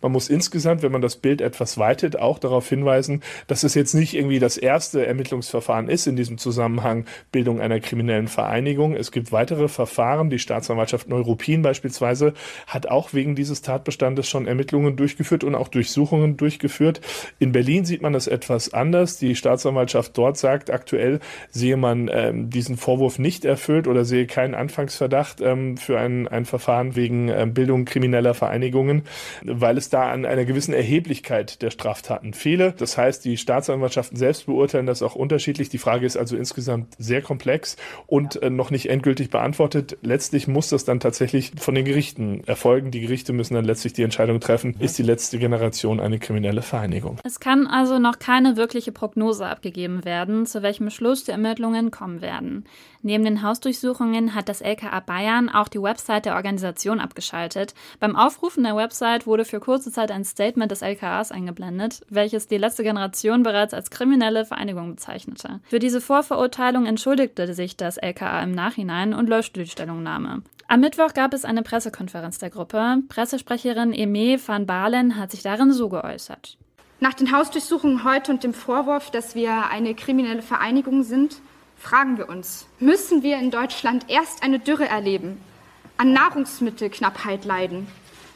Man 0.00 0.12
muss 0.12 0.28
insgesamt, 0.28 0.82
wenn 0.82 0.92
man 0.92 1.02
das 1.02 1.16
Bild 1.16 1.40
etwas 1.40 1.76
weitet, 1.76 2.18
auch 2.18 2.38
darauf 2.38 2.68
hinweisen, 2.68 3.22
dass 3.48 3.64
es 3.64 3.74
jetzt 3.74 3.94
nicht 3.94 4.14
irgendwie 4.14 4.38
das 4.38 4.56
erste 4.56 5.04
Ermittlungsverfahren 5.04 5.88
ist 5.88 6.06
in 6.06 6.14
diesem 6.14 6.38
Zusammenhang 6.38 7.04
Bildung 7.32 7.60
einer 7.60 7.80
kriminellen 7.80 8.28
Vereinigung. 8.28 8.94
Es 8.94 9.10
gibt 9.10 9.32
weitere 9.32 9.66
Verfahren. 9.66 10.30
Die 10.30 10.38
Staatsanwaltschaft 10.38 11.08
Neuruppin 11.08 11.62
beispielsweise 11.62 12.34
hat 12.66 12.86
auch 12.86 13.12
wegen 13.12 13.34
dieses 13.34 13.62
Tatbestandes 13.62 14.28
schon 14.28 14.46
Ermittlungen 14.46 14.96
durchgeführt 14.96 15.42
und 15.42 15.56
auch 15.56 15.68
Durchsuchungen 15.68 16.36
durchgeführt. 16.36 17.00
In 17.40 17.50
Berlin 17.50 17.84
sieht 17.84 18.02
man 18.02 18.12
das 18.12 18.28
etwas 18.28 18.72
anders. 18.72 19.18
Die 19.18 19.34
Staatsanwaltschaft 19.34 20.16
dort 20.16 20.36
sagt, 20.36 20.70
aktuell 20.70 21.18
sehe 21.50 21.76
man 21.76 22.08
ähm, 22.12 22.50
diesen 22.50 22.76
Vorwurf 22.76 23.18
nicht 23.18 23.44
erfüllt 23.44 23.88
oder 23.88 24.04
sehe 24.04 24.26
keinen 24.26 24.54
Anfangsverdacht 24.54 25.40
ähm, 25.40 25.76
für 25.76 25.98
ein, 25.98 26.28
ein 26.28 26.44
Verfahren 26.44 26.94
wegen 26.94 27.28
äh, 27.28 27.48
Bildung 27.50 27.84
krimineller 27.84 28.34
Vereinigungen, 28.34 29.02
weil 29.42 29.76
es 29.76 29.87
da 29.88 30.10
an 30.10 30.24
einer 30.24 30.44
gewissen 30.44 30.74
Erheblichkeit 30.74 31.62
der 31.62 31.70
Straftaten 31.70 32.34
fehle. 32.34 32.74
Das 32.76 32.96
heißt, 32.96 33.24
die 33.24 33.36
Staatsanwaltschaften 33.36 34.16
selbst 34.16 34.46
beurteilen 34.46 34.86
das 34.86 35.02
auch 35.02 35.14
unterschiedlich. 35.14 35.68
Die 35.68 35.78
Frage 35.78 36.06
ist 36.06 36.16
also 36.16 36.36
insgesamt 36.36 36.94
sehr 36.98 37.22
komplex 37.22 37.76
und 38.06 38.40
äh, 38.42 38.50
noch 38.50 38.70
nicht 38.70 38.88
endgültig 38.88 39.30
beantwortet. 39.30 39.98
Letztlich 40.02 40.48
muss 40.48 40.68
das 40.68 40.84
dann 40.84 41.00
tatsächlich 41.00 41.52
von 41.58 41.74
den 41.74 41.84
Gerichten 41.84 42.42
erfolgen. 42.46 42.90
Die 42.90 43.00
Gerichte 43.00 43.32
müssen 43.32 43.54
dann 43.54 43.64
letztlich 43.64 43.92
die 43.92 44.02
Entscheidung 44.02 44.40
treffen, 44.40 44.76
ist 44.78 44.98
die 44.98 45.02
letzte 45.02 45.38
Generation 45.38 46.00
eine 46.00 46.18
kriminelle 46.18 46.62
Vereinigung. 46.62 47.18
Es 47.24 47.40
kann 47.40 47.66
also 47.66 47.98
noch 47.98 48.18
keine 48.18 48.56
wirkliche 48.56 48.92
Prognose 48.92 49.46
abgegeben 49.46 50.04
werden, 50.04 50.46
zu 50.46 50.62
welchem 50.62 50.90
Schluss 50.90 51.24
die 51.24 51.32
Ermittlungen 51.32 51.90
kommen 51.90 52.20
werden. 52.20 52.64
Neben 53.02 53.24
den 53.24 53.42
Hausdurchsuchungen 53.42 54.34
hat 54.34 54.48
das 54.48 54.60
LKA 54.60 55.00
Bayern 55.00 55.48
auch 55.48 55.68
die 55.68 55.80
Website 55.80 56.26
der 56.26 56.34
Organisation 56.34 57.00
abgeschaltet. 57.00 57.74
Beim 58.00 58.16
Aufrufen 58.16 58.64
der 58.64 58.74
Website 58.76 59.26
wurde 59.26 59.44
für 59.44 59.60
kurze 59.78 59.92
Zeit 59.92 60.10
ein 60.10 60.24
Statement 60.24 60.72
des 60.72 60.82
LKAs 60.82 61.30
eingeblendet, 61.30 62.00
welches 62.08 62.48
die 62.48 62.58
letzte 62.58 62.82
Generation 62.82 63.44
bereits 63.44 63.72
als 63.72 63.90
kriminelle 63.90 64.44
Vereinigung 64.44 64.90
bezeichnete. 64.90 65.60
Für 65.68 65.78
diese 65.78 66.00
Vorverurteilung 66.00 66.84
entschuldigte 66.84 67.54
sich 67.54 67.76
das 67.76 67.96
LKA 67.96 68.42
im 68.42 68.50
Nachhinein 68.50 69.14
und 69.14 69.28
löschte 69.28 69.62
die 69.62 69.70
Stellungnahme. 69.70 70.42
Am 70.66 70.80
Mittwoch 70.80 71.14
gab 71.14 71.32
es 71.32 71.44
eine 71.44 71.62
Pressekonferenz 71.62 72.38
der 72.38 72.50
Gruppe. 72.50 72.96
Pressesprecherin 73.08 73.92
Eme 73.92 74.40
van 74.44 74.66
Balen 74.66 75.16
hat 75.16 75.30
sich 75.30 75.44
darin 75.44 75.70
so 75.70 75.88
geäußert. 75.88 76.56
Nach 76.98 77.14
den 77.14 77.30
Hausdurchsuchungen 77.30 78.02
heute 78.02 78.32
und 78.32 78.42
dem 78.42 78.54
Vorwurf, 78.54 79.12
dass 79.12 79.36
wir 79.36 79.70
eine 79.70 79.94
kriminelle 79.94 80.42
Vereinigung 80.42 81.04
sind, 81.04 81.36
fragen 81.76 82.18
wir 82.18 82.28
uns, 82.28 82.66
müssen 82.80 83.22
wir 83.22 83.38
in 83.38 83.52
Deutschland 83.52 84.06
erst 84.08 84.42
eine 84.42 84.58
Dürre 84.58 84.88
erleben, 84.88 85.40
an 85.98 86.12
Nahrungsmittelknappheit 86.12 87.44
leiden, 87.44 87.86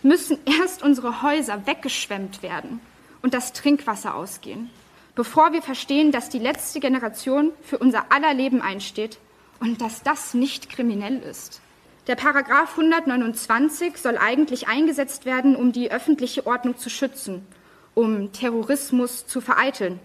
müssen 0.02 0.38
erst 0.44 0.82
unsere 0.82 1.22
Häuser 1.22 1.66
weggeschwemmt 1.66 2.42
werden 2.42 2.80
und 3.22 3.34
das 3.34 3.52
Trinkwasser 3.52 4.14
ausgehen, 4.14 4.70
bevor 5.14 5.52
wir 5.52 5.62
verstehen, 5.62 6.12
dass 6.12 6.28
die 6.28 6.38
letzte 6.38 6.80
Generation 6.80 7.52
für 7.62 7.78
unser 7.78 8.12
aller 8.12 8.34
Leben 8.34 8.60
einsteht 8.60 9.18
und 9.60 9.80
dass 9.80 10.02
das 10.02 10.34
nicht 10.34 10.68
kriminell 10.68 11.18
ist. 11.18 11.60
Der 12.08 12.16
Paragraph 12.16 12.76
129 12.76 13.96
soll 13.96 14.18
eigentlich 14.18 14.66
eingesetzt 14.66 15.24
werden, 15.24 15.54
um 15.54 15.70
die 15.70 15.92
öffentliche 15.92 16.46
Ordnung 16.46 16.76
zu 16.76 16.90
schützen, 16.90 17.46
um 17.94 18.32
Terrorismus 18.32 19.26
zu 19.26 19.40
vereiteln. 19.40 20.00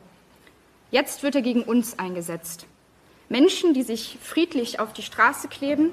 Jetzt 0.92 1.24
wird 1.24 1.34
er 1.34 1.42
gegen 1.42 1.63
uns 1.63 1.98
eingesetzt. 1.98 2.68
Menschen, 3.30 3.74
die 3.74 3.82
sich 3.82 4.20
friedlich 4.22 4.80
auf 4.80 4.94
die 4.94 5.01
Straße 5.01 5.48
kleben, 5.48 5.92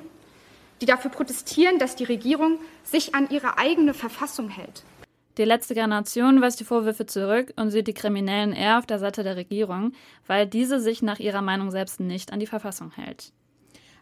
die 0.81 0.87
dafür 0.87 1.11
protestieren, 1.11 1.79
dass 1.79 1.97
die 1.97 2.05
Regierung 2.05 2.59
sich 2.83 3.15
an 3.15 3.29
ihre 3.31 3.59
eigene 3.59 3.95
Verfassung 3.95 4.49
hält. 4.49 4.85
Die 5.37 5.45
letzte 5.45 5.75
Generation 5.75 6.41
weist 6.41 6.61
die 6.61 6.65
Vorwürfe 6.65 7.07
zurück 7.07 7.53
und 7.57 7.71
sieht 7.71 7.89
die 7.89 7.95
Kriminellen 7.95 8.53
eher 8.53 8.79
auf 8.79 8.87
der 8.87 9.01
Seite 9.01 9.25
der 9.25 9.37
Regierung, 9.37 9.93
weil 10.27 10.47
diese 10.47 10.79
sich 10.79 11.03
nach 11.03 11.19
ihrer 11.19 11.43
Meinung 11.43 11.73
selbst 11.73 11.99
nicht 11.99 12.33
an 12.33 12.39
die 12.39 12.47
Verfassung 12.47 12.93
hält. 12.93 13.33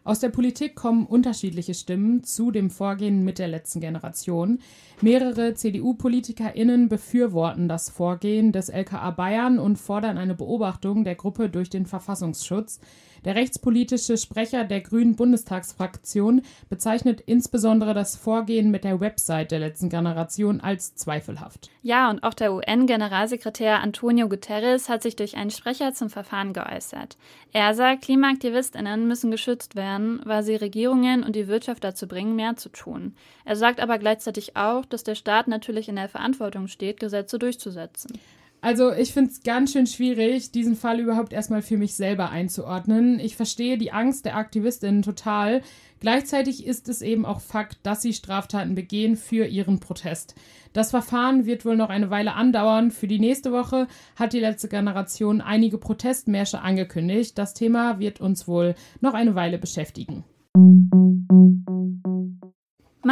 Aus 0.04 0.18
der 0.18 0.30
Politik 0.30 0.74
kommen 0.74 1.06
unterschiedliche 1.06 1.74
Stimmen 1.74 2.24
zu 2.24 2.50
dem 2.50 2.70
Vorgehen 2.70 3.24
mit 3.24 3.38
der 3.38 3.46
letzten 3.46 3.80
Generation. 3.80 4.58
Mehrere 5.00 5.54
CDU-PolitikerInnen 5.54 6.88
befürworten 6.88 7.68
das 7.68 7.88
Vorgehen 7.88 8.50
des 8.50 8.68
LKA 8.68 9.12
Bayern 9.12 9.60
und 9.60 9.76
fordern 9.76 10.18
eine 10.18 10.34
Beobachtung 10.34 11.04
der 11.04 11.14
Gruppe 11.14 11.48
durch 11.48 11.70
den 11.70 11.86
Verfassungsschutz. 11.86 12.80
Der 13.24 13.36
rechtspolitische 13.36 14.16
Sprecher 14.16 14.64
der 14.64 14.80
Grünen 14.80 15.14
Bundestagsfraktion 15.14 16.42
bezeichnet 16.68 17.20
insbesondere 17.20 17.94
das 17.94 18.16
Vorgehen 18.16 18.72
mit 18.72 18.82
der 18.82 19.00
Website 19.00 19.52
der 19.52 19.60
letzten 19.60 19.88
Generation 19.88 20.60
als 20.60 20.96
zweifelhaft. 20.96 21.70
Ja, 21.82 22.10
und 22.10 22.24
auch 22.24 22.34
der 22.34 22.52
UN-Generalsekretär 22.52 23.80
Antonio 23.80 24.28
Guterres 24.28 24.88
hat 24.88 25.02
sich 25.02 25.14
durch 25.14 25.36
einen 25.36 25.50
Sprecher 25.50 25.94
zum 25.94 26.10
Verfahren 26.10 26.52
geäußert. 26.52 27.16
Er 27.52 27.74
sagt, 27.74 28.02
Klimaaktivistinnen 28.02 29.06
müssen 29.06 29.30
geschützt 29.30 29.76
werden, 29.76 30.20
weil 30.24 30.42
sie 30.42 30.56
Regierungen 30.56 31.22
und 31.22 31.36
die 31.36 31.46
Wirtschaft 31.46 31.84
dazu 31.84 32.08
bringen, 32.08 32.34
mehr 32.34 32.56
zu 32.56 32.70
tun. 32.70 33.14
Er 33.44 33.54
sagt 33.54 33.80
aber 33.80 33.98
gleichzeitig 33.98 34.56
auch, 34.56 34.84
dass 34.84 35.04
der 35.04 35.14
Staat 35.14 35.46
natürlich 35.46 35.88
in 35.88 35.96
der 35.96 36.08
Verantwortung 36.08 36.66
steht, 36.66 36.98
Gesetze 36.98 37.38
durchzusetzen. 37.38 38.18
Also 38.64 38.92
ich 38.92 39.12
finde 39.12 39.32
es 39.32 39.42
ganz 39.42 39.72
schön 39.72 39.88
schwierig, 39.88 40.52
diesen 40.52 40.76
Fall 40.76 41.00
überhaupt 41.00 41.32
erstmal 41.32 41.62
für 41.62 41.76
mich 41.76 41.94
selber 41.96 42.30
einzuordnen. 42.30 43.18
Ich 43.18 43.34
verstehe 43.34 43.76
die 43.76 43.90
Angst 43.90 44.24
der 44.24 44.36
Aktivistinnen 44.36 45.02
total. 45.02 45.62
Gleichzeitig 45.98 46.64
ist 46.64 46.88
es 46.88 47.02
eben 47.02 47.26
auch 47.26 47.40
Fakt, 47.40 47.78
dass 47.82 48.02
sie 48.02 48.12
Straftaten 48.12 48.76
begehen 48.76 49.16
für 49.16 49.46
ihren 49.46 49.80
Protest. 49.80 50.36
Das 50.72 50.90
Verfahren 50.90 51.44
wird 51.44 51.64
wohl 51.64 51.76
noch 51.76 51.90
eine 51.90 52.10
Weile 52.10 52.34
andauern. 52.34 52.92
Für 52.92 53.08
die 53.08 53.18
nächste 53.18 53.50
Woche 53.50 53.88
hat 54.14 54.32
die 54.32 54.40
letzte 54.40 54.68
Generation 54.68 55.40
einige 55.40 55.76
Protestmärsche 55.76 56.60
angekündigt. 56.60 57.36
Das 57.36 57.54
Thema 57.54 57.98
wird 57.98 58.20
uns 58.20 58.46
wohl 58.46 58.76
noch 59.00 59.14
eine 59.14 59.34
Weile 59.34 59.58
beschäftigen. 59.58 60.22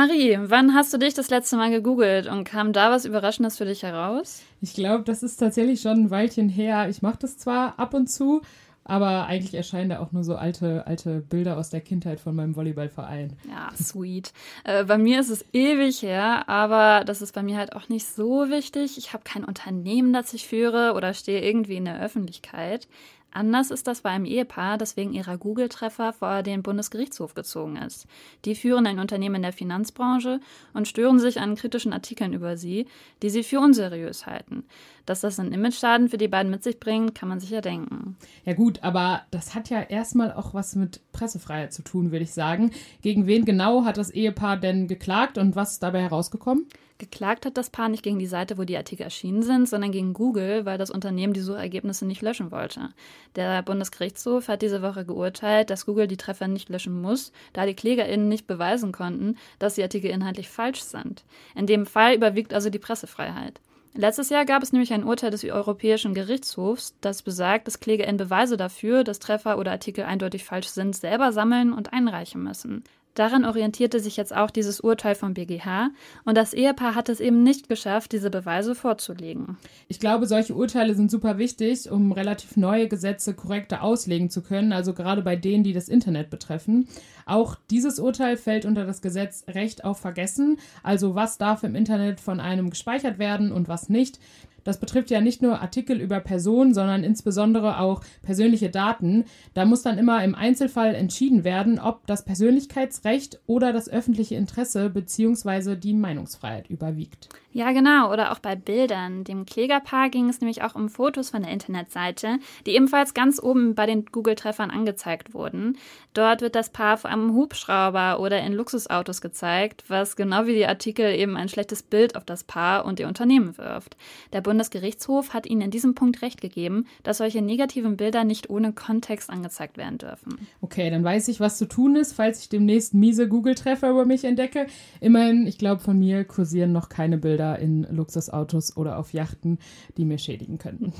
Marie, 0.01 0.39
wann 0.41 0.75
hast 0.75 0.95
du 0.95 0.99
dich 0.99 1.13
das 1.13 1.29
letzte 1.29 1.59
Mal 1.59 1.71
gegoogelt 1.71 2.27
und 2.27 2.45
kam 2.45 2.73
da 2.73 2.91
was 2.91 3.05
Überraschendes 3.05 3.59
für 3.59 3.67
dich 3.67 3.83
heraus? 3.83 4.41
Ich 4.63 4.73
glaube, 4.73 5.05
das 5.05 5.23
ist 5.23 5.37
tatsächlich 5.37 5.83
schon 5.83 6.05
ein 6.05 6.11
Weilchen 6.11 6.49
her. 6.49 6.89
Ich 6.89 7.03
mache 7.03 7.19
das 7.21 7.37
zwar 7.37 7.79
ab 7.79 7.93
und 7.93 8.07
zu, 8.07 8.41
aber 8.83 9.27
eigentlich 9.27 9.53
erscheinen 9.53 9.91
da 9.91 9.99
auch 9.99 10.13
nur 10.13 10.25
so 10.25 10.37
alte, 10.37 10.87
alte 10.87 11.21
Bilder 11.21 11.59
aus 11.59 11.69
der 11.69 11.83
Kindheit 11.83 12.19
von 12.19 12.35
meinem 12.35 12.57
Volleyballverein. 12.57 13.37
Ja, 13.47 13.73
sweet. 13.77 14.33
Äh, 14.65 14.85
bei 14.85 14.97
mir 14.97 15.21
ist 15.21 15.29
es 15.29 15.45
ewig 15.53 16.01
her, 16.01 16.49
aber 16.49 17.05
das 17.05 17.21
ist 17.21 17.35
bei 17.35 17.43
mir 17.43 17.59
halt 17.59 17.77
auch 17.77 17.91
nicht 17.91 18.07
so 18.07 18.49
wichtig. 18.49 18.97
Ich 18.97 19.13
habe 19.13 19.25
kein 19.25 19.45
Unternehmen, 19.45 20.15
das 20.15 20.33
ich 20.33 20.49
führe 20.49 20.95
oder 20.95 21.13
stehe 21.13 21.45
irgendwie 21.45 21.77
in 21.77 21.85
der 21.85 22.01
Öffentlichkeit. 22.01 22.89
Anders 23.33 23.71
ist 23.71 23.87
das 23.87 24.01
bei 24.01 24.11
einem 24.11 24.25
Ehepaar, 24.25 24.77
das 24.77 24.97
wegen 24.97 25.13
ihrer 25.13 25.39
Google-Treffer 25.39 26.13
vor 26.13 26.43
den 26.43 26.63
Bundesgerichtshof 26.63 27.35
gezogen 27.35 27.77
ist. 27.77 28.07
Die 28.45 28.55
führen 28.55 28.87
ein 28.87 28.99
Unternehmen 28.99 29.37
in 29.37 29.43
der 29.43 29.53
Finanzbranche 29.53 30.41
und 30.75 30.89
stören 30.89 31.19
sich 31.19 31.41
an 31.41 31.55
kritischen 31.55 31.93
Artikeln 31.93 32.33
über 32.33 32.57
sie, 32.57 32.87
die 33.23 33.31
sie 33.31 33.45
für 33.45 33.61
unseriös 33.61 34.27
halten. 34.27 34.65
Dass 35.07 35.21
das 35.21 35.39
einen 35.39 35.53
Imageschaden 35.53 36.09
für 36.09 36.19
die 36.19 36.29
beiden 36.29 36.51
mit 36.51 36.65
sich 36.65 36.81
bringt, 36.81 37.15
kann 37.15 37.29
man 37.29 37.41
sich 37.41 37.51
ja 37.51 37.61
denken. 37.61 38.17
Ja 38.45 38.55
gut, 38.55 38.83
aber 38.83 39.23
das 39.31 39.55
hat 39.55 39.71
ja 39.71 39.81
erstmal 39.81 40.33
auch 40.33 40.53
was 40.55 40.75
mit 40.75 41.01
Pressefreiheit 41.13 41.73
zu 41.73 41.83
tun, 41.83 42.11
würde 42.11 42.25
ich 42.25 42.33
sagen. 42.33 42.73
Gegen 43.03 43.27
wen 43.27 43.45
genau 43.45 43.85
hat 43.85 43.97
das 43.97 44.11
Ehepaar 44.11 44.57
denn 44.57 44.89
geklagt 44.89 45.39
und 45.39 45.55
was 45.55 45.73
ist 45.73 45.83
dabei 45.83 46.03
herausgekommen? 46.03 46.67
Geklagt 47.01 47.47
hat 47.47 47.57
das 47.57 47.71
Paar 47.71 47.89
nicht 47.89 48.03
gegen 48.03 48.19
die 48.19 48.27
Seite, 48.27 48.59
wo 48.59 48.65
die 48.65 48.77
Artikel 48.77 49.05
erschienen 49.05 49.43
sind, 49.43 49.67
sondern 49.67 49.91
gegen 49.91 50.13
Google, 50.13 50.67
weil 50.67 50.77
das 50.77 50.91
Unternehmen 50.91 51.33
die 51.33 51.41
Suchergebnisse 51.41 52.05
nicht 52.05 52.21
löschen 52.21 52.51
wollte. 52.51 52.91
Der 53.37 53.63
Bundesgerichtshof 53.63 54.49
hat 54.49 54.61
diese 54.61 54.83
Woche 54.83 55.07
geurteilt, 55.07 55.71
dass 55.71 55.87
Google 55.87 56.09
die 56.09 56.19
Treffer 56.19 56.47
nicht 56.47 56.69
löschen 56.69 57.01
muss, 57.01 57.33
da 57.55 57.65
die 57.65 57.73
KlägerInnen 57.73 58.29
nicht 58.29 58.47
beweisen 58.47 58.93
konnten, 58.93 59.39
dass 59.59 59.77
die 59.77 59.83
Artikel 59.83 60.11
inhaltlich 60.11 60.51
falsch 60.51 60.83
sind. 60.83 61.25
In 61.55 61.67
dem 61.67 61.87
Fall 61.87 62.15
überwiegt 62.15 62.53
also 62.53 62.69
die 62.69 62.79
Pressefreiheit. 62.79 63.63
Letztes 63.95 64.29
Jahr 64.29 64.45
gab 64.45 64.63
es 64.63 64.73
nämlich 64.73 64.93
ein 64.93 65.03
Urteil 65.03 65.31
des 65.31 65.43
Europäischen 65.43 66.13
Gerichtshofs, 66.13 66.95
das 67.01 67.23
besagt, 67.23 67.67
dass 67.67 67.81
KlägerInnen 67.81 68.19
Beweise 68.19 68.59
dafür, 68.59 69.05
dass 69.05 69.21
Treffer 69.21 69.57
oder 69.57 69.73
Artikel 69.73 70.05
eindeutig 70.05 70.45
falsch 70.45 70.69
sind, 70.69 70.95
selber 70.95 71.33
sammeln 71.33 71.73
und 71.73 71.95
einreichen 71.95 72.43
müssen. 72.43 72.85
Daran 73.15 73.45
orientierte 73.45 73.99
sich 73.99 74.17
jetzt 74.17 74.35
auch 74.35 74.51
dieses 74.51 74.81
Urteil 74.81 75.15
vom 75.15 75.35
BGH 75.35 75.91
und 76.25 76.37
das 76.37 76.55
Ehepaar 76.55 76.95
hat 76.95 77.09
es 77.09 77.21
eben 77.21 77.43
nicht 77.43 77.69
geschafft, 77.69 78.13
diese 78.13 78.31
Beweise 78.31 78.75
vorzulegen. 78.75 79.59
Ich 79.89 79.99
glaube, 79.99 80.27
solche 80.27 80.55
Urteile 80.55 80.95
sind 80.95 81.11
super 81.11 81.37
wichtig, 81.37 81.91
um 81.91 82.13
relativ 82.13 82.57
neue 82.57 82.89
Gesetze 82.89 83.35
korrekter 83.35 83.83
auslegen 83.83 84.31
zu 84.31 84.43
können, 84.43 84.73
also 84.73 84.95
gerade 84.95 85.23
bei 85.23 85.35
denen, 85.35 85.65
die 85.65 85.73
das 85.73 85.89
Internet 85.89 86.31
betreffen. 86.31 86.89
Auch 87.27 87.57
dieses 87.71 87.99
Urteil 87.99 88.37
fällt 88.37 88.65
unter 88.65 88.87
das 88.87 89.03
Gesetz 89.03 89.45
Recht 89.49 89.85
auf 89.85 89.99
Vergessen, 89.99 90.59
also 90.83 91.15
was 91.15 91.39
darf 91.39 91.63
im 91.63 91.75
Internet 91.75 92.21
von 92.21 92.41
einem 92.41 92.71
gespeichert 92.71 93.19
werden 93.19 93.53
und 93.53 93.69
was 93.69 93.89
nicht. 93.89 94.19
Das 94.65 94.81
betrifft 94.81 95.11
ja 95.11 95.21
nicht 95.21 95.43
nur 95.43 95.61
Artikel 95.61 96.01
über 96.01 96.21
Personen, 96.21 96.75
sondern 96.75 97.05
insbesondere 97.05 97.79
auch 97.79 98.03
persönliche 98.23 98.71
Daten. 98.71 99.25
Da 99.55 99.65
muss 99.65 99.83
dann 99.83 99.99
immer 99.99 100.23
im 100.25 100.35
Einzelfall 100.35 100.95
entschieden 100.95 101.45
werden, 101.45 101.79
ob 101.79 102.07
das 102.07 102.25
Persönlichkeitsrecht 102.25 103.41
oder 103.47 103.73
das 103.73 103.89
öffentliche 103.89 104.37
Interesse 104.37 104.91
bzw. 104.91 105.77
die 105.77 105.95
Meinungsfreiheit 105.95 106.69
überwiegt. 106.69 107.29
Ja, 107.53 107.73
genau. 107.73 108.13
Oder 108.13 108.31
auch 108.31 108.39
bei 108.39 108.55
Bildern. 108.55 109.25
Dem 109.25 109.45
Klägerpaar 109.45 110.09
ging 110.09 110.29
es 110.29 110.41
nämlich 110.41 110.63
auch 110.63 110.77
um 110.77 110.89
Fotos 110.89 111.31
von 111.31 111.43
der 111.43 111.51
Internetseite, 111.51 112.39
die 112.65 112.77
ebenfalls 112.77 113.13
ganz 113.13 113.43
oben 113.43 113.75
bei 113.75 113.87
den 113.87 114.07
Google-Treffern 114.07 114.71
angezeigt 114.71 115.35
wurden. 115.35 115.77
Dort 116.15 116.43
wird 116.43 116.55
das 116.55 116.71
Paar 116.71 116.97
vor 116.97 117.11
einem 117.11 117.35
Hubschrauber 117.35 118.21
oder 118.21 118.41
in 118.41 118.53
Luxusautos 118.53 119.21
gezeigt, 119.21 119.85
was 119.89 120.15
genau 120.15 120.47
wie 120.47 120.55
die 120.55 120.67
Artikel 120.67 121.13
eben 121.13 121.37
ein 121.37 121.49
schlechtes 121.49 121.83
Bild 121.83 122.17
auf 122.17 122.25
das 122.25 122.45
Paar 122.45 122.85
und 122.85 123.01
ihr 123.01 123.09
Unternehmen 123.09 123.59
wirft. 123.59 123.97
Der 124.33 124.41
Bundesgerichtshof 124.51 125.33
hat 125.33 125.47
ihnen 125.47 125.61
in 125.61 125.71
diesem 125.71 125.95
Punkt 125.95 126.23
recht 126.23 126.41
gegeben, 126.41 126.87
dass 127.05 127.19
solche 127.19 127.41
negativen 127.41 127.97
Bilder 127.97 128.25
nicht 128.25 128.51
ohne 128.51 128.73
Kontext 128.73 129.31
angezeigt 129.31 129.77
werden 129.77 129.99
dürfen. 129.99 130.49
Okay, 130.61 130.91
dann 130.91 131.05
weiß 131.05 131.29
ich, 131.29 131.39
was 131.39 131.57
zu 131.57 131.69
tun 131.69 131.95
ist, 131.95 132.15
falls 132.15 132.41
ich 132.41 132.49
demnächst 132.49 132.93
miese 132.93 133.29
Google-Treffer 133.29 133.89
über 133.91 134.07
mich 134.07 134.25
entdecke. 134.25 134.67
Immerhin, 135.01 135.47
ich 135.47 135.57
glaube, 135.57 135.83
von 135.83 136.01
mir 136.01 136.25
kursieren 136.25 136.73
noch 136.73 136.89
keine 136.89 137.17
Bilder 137.17 137.61
in 137.61 137.87
Luxusautos 137.93 138.77
oder 138.77 138.99
auf 138.99 139.13
Yachten, 139.13 139.61
die 139.97 140.05
mir 140.05 140.19
schädigen 140.19 140.59
könnten. 140.59 140.93